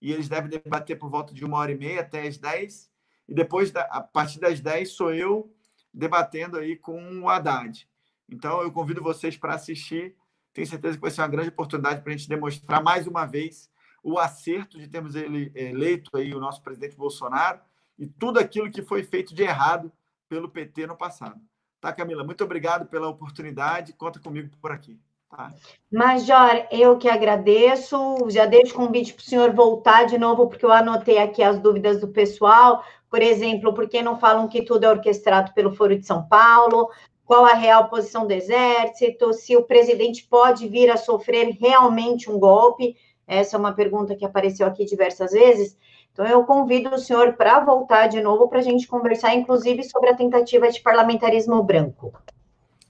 e 0.00 0.12
eles 0.12 0.28
devem 0.28 0.48
debater 0.48 0.98
por 0.98 1.10
volta 1.10 1.34
de 1.34 1.44
uma 1.44 1.58
hora 1.58 1.72
e 1.72 1.76
meia 1.78 2.00
até 2.00 2.26
as 2.26 2.38
dez, 2.38 2.90
e 3.28 3.34
depois, 3.34 3.74
a 3.76 4.00
partir 4.00 4.40
das 4.40 4.58
dez, 4.60 4.92
sou 4.92 5.12
eu 5.12 5.54
debatendo 5.92 6.56
aí 6.56 6.76
com 6.76 7.20
o 7.20 7.28
Haddad. 7.28 7.86
Então, 8.28 8.62
eu 8.62 8.72
convido 8.72 9.02
vocês 9.02 9.36
para 9.36 9.54
assistir. 9.54 10.16
Tenho 10.58 10.66
certeza 10.66 10.96
que 10.96 11.00
vai 11.00 11.10
ser 11.12 11.20
uma 11.20 11.28
grande 11.28 11.50
oportunidade 11.50 12.02
para 12.02 12.12
a 12.12 12.16
gente 12.16 12.28
demonstrar 12.28 12.82
mais 12.82 13.06
uma 13.06 13.24
vez 13.24 13.70
o 14.02 14.18
acerto 14.18 14.76
de 14.76 14.88
termos 14.88 15.14
ele 15.14 15.52
eleito 15.54 16.10
aí 16.16 16.34
o 16.34 16.40
nosso 16.40 16.60
presidente 16.64 16.96
Bolsonaro 16.96 17.60
e 17.96 18.08
tudo 18.08 18.40
aquilo 18.40 18.68
que 18.68 18.82
foi 18.82 19.04
feito 19.04 19.32
de 19.32 19.44
errado 19.44 19.92
pelo 20.28 20.48
PT 20.48 20.88
no 20.88 20.96
passado. 20.96 21.40
Tá, 21.80 21.92
Camila? 21.92 22.24
Muito 22.24 22.42
obrigado 22.42 22.86
pela 22.86 23.06
oportunidade. 23.06 23.92
Conta 23.92 24.18
comigo 24.18 24.50
por 24.60 24.72
aqui. 24.72 24.98
Tá. 25.30 25.52
Major, 25.92 26.66
eu 26.72 26.98
que 26.98 27.08
agradeço. 27.08 28.28
Já 28.28 28.44
deixo 28.44 28.72
o 28.74 28.78
convite 28.78 29.14
para 29.14 29.22
o 29.22 29.24
senhor 29.24 29.52
voltar 29.52 30.06
de 30.06 30.18
novo, 30.18 30.48
porque 30.48 30.64
eu 30.64 30.72
anotei 30.72 31.18
aqui 31.18 31.40
as 31.40 31.60
dúvidas 31.60 32.00
do 32.00 32.08
pessoal. 32.08 32.82
Por 33.08 33.22
exemplo, 33.22 33.72
por 33.72 33.88
que 33.88 34.02
não 34.02 34.18
falam 34.18 34.48
que 34.48 34.62
tudo 34.62 34.82
é 34.82 34.90
orquestrado 34.90 35.52
pelo 35.54 35.72
Foro 35.76 35.96
de 35.96 36.04
São 36.04 36.26
Paulo? 36.26 36.90
Qual 37.28 37.44
a 37.44 37.52
real 37.52 37.90
posição 37.90 38.26
do 38.26 38.32
Exército? 38.32 39.34
Se 39.34 39.54
o 39.54 39.62
presidente 39.62 40.26
pode 40.26 40.66
vir 40.66 40.90
a 40.90 40.96
sofrer 40.96 41.50
realmente 41.60 42.30
um 42.30 42.38
golpe? 42.38 42.96
Essa 43.26 43.54
é 43.54 43.58
uma 43.58 43.74
pergunta 43.74 44.16
que 44.16 44.24
apareceu 44.24 44.66
aqui 44.66 44.86
diversas 44.86 45.32
vezes. 45.32 45.76
Então, 46.10 46.24
eu 46.26 46.42
convido 46.44 46.88
o 46.88 46.96
senhor 46.96 47.34
para 47.34 47.60
voltar 47.60 48.06
de 48.06 48.22
novo 48.22 48.48
para 48.48 48.60
a 48.60 48.62
gente 48.62 48.88
conversar, 48.88 49.34
inclusive, 49.34 49.84
sobre 49.84 50.08
a 50.08 50.16
tentativa 50.16 50.70
de 50.70 50.80
parlamentarismo 50.80 51.62
branco. 51.62 52.18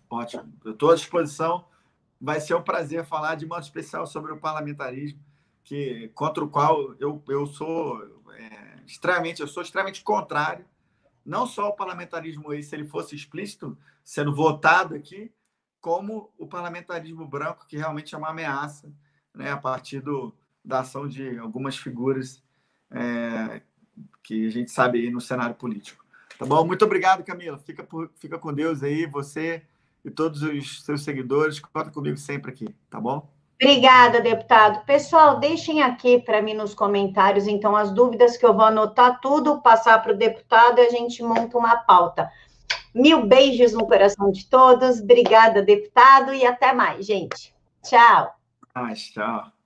Ótimo. 0.09 0.45
Eu 0.65 0.71
estou 0.71 0.93
à 0.93 0.95
disposição. 0.95 1.65
Vai 2.21 2.41
ser 2.41 2.55
um 2.55 2.63
prazer 2.63 3.05
falar 3.05 3.35
de 3.35 3.45
modo 3.45 3.63
especial 3.63 4.07
sobre 4.07 4.31
o 4.31 4.39
parlamentarismo, 4.39 5.19
que 5.65 6.13
contra 6.15 6.45
o 6.45 6.49
qual 6.49 6.95
eu, 7.01 7.21
eu 7.29 7.45
sou 7.45 8.01
é, 8.37 8.85
extremamente, 8.87 9.41
eu 9.41 9.49
sou 9.49 9.65
extremamente 9.65 10.05
contrário. 10.05 10.65
Não 11.27 11.45
só 11.45 11.71
o 11.71 11.75
parlamentarismo 11.75 12.51
se 12.63 12.77
ele 12.77 12.85
fosse 12.85 13.17
explícito, 13.17 13.77
sendo 14.09 14.35
votado 14.35 14.95
aqui, 14.95 15.31
como 15.83 16.33
o 16.39 16.47
parlamentarismo 16.47 17.29
branco, 17.29 17.67
que 17.69 17.77
realmente 17.77 18.15
é 18.15 18.19
uma 18.19 18.31
ameaça 18.31 18.91
né, 19.35 19.53
a 19.53 19.57
partir 19.59 20.01
do, 20.01 20.35
da 20.65 20.81
ação 20.81 21.07
de 21.07 21.39
algumas 21.39 21.77
figuras 21.77 22.43
é, 22.91 23.61
que 24.23 24.47
a 24.47 24.51
gente 24.51 24.71
sabe 24.71 24.99
aí 24.99 25.11
no 25.11 25.21
cenário 25.21 25.55
político. 25.55 26.03
Tá 26.39 26.47
bom? 26.47 26.65
Muito 26.65 26.87
obrigado, 26.87 27.23
Camila. 27.23 27.59
Fica, 27.59 27.85
por, 27.85 28.11
fica 28.15 28.39
com 28.39 28.51
Deus 28.51 28.83
aí, 28.83 29.05
você 29.05 29.63
e 30.03 30.11
todos 30.11 30.41
os 30.41 30.83
seus 30.85 31.05
seguidores. 31.05 31.61
Conta 31.61 31.91
comigo 31.91 32.17
sempre 32.17 32.51
aqui, 32.51 32.75
tá 32.89 32.99
bom? 32.99 33.29
Obrigada, 33.61 34.23
deputado. 34.23 34.87
Pessoal, 34.87 35.39
deixem 35.39 35.83
aqui 35.83 36.19
para 36.19 36.41
mim 36.41 36.55
nos 36.55 36.73
comentários, 36.73 37.47
então, 37.47 37.77
as 37.77 37.91
dúvidas 37.91 38.39
que 38.39 38.47
eu 38.47 38.55
vou 38.55 38.65
anotar 38.65 39.21
tudo, 39.21 39.61
passar 39.61 40.03
para 40.03 40.13
o 40.13 40.17
deputado 40.17 40.79
e 40.79 40.87
a 40.87 40.91
gente 40.91 41.23
monta 41.23 41.59
uma 41.59 41.77
pauta. 41.77 42.31
Mil 42.95 43.27
beijos 43.27 43.73
no 43.73 43.87
coração 43.87 44.31
de 44.31 44.47
todos. 44.47 45.01
Obrigada, 45.01 45.63
deputado, 45.63 46.33
e 46.33 46.45
até 46.47 46.73
mais, 46.73 47.07
gente. 47.07 47.55
Tchau. 47.83 48.35
Ah, 48.75 48.93
tchau. 48.95 49.58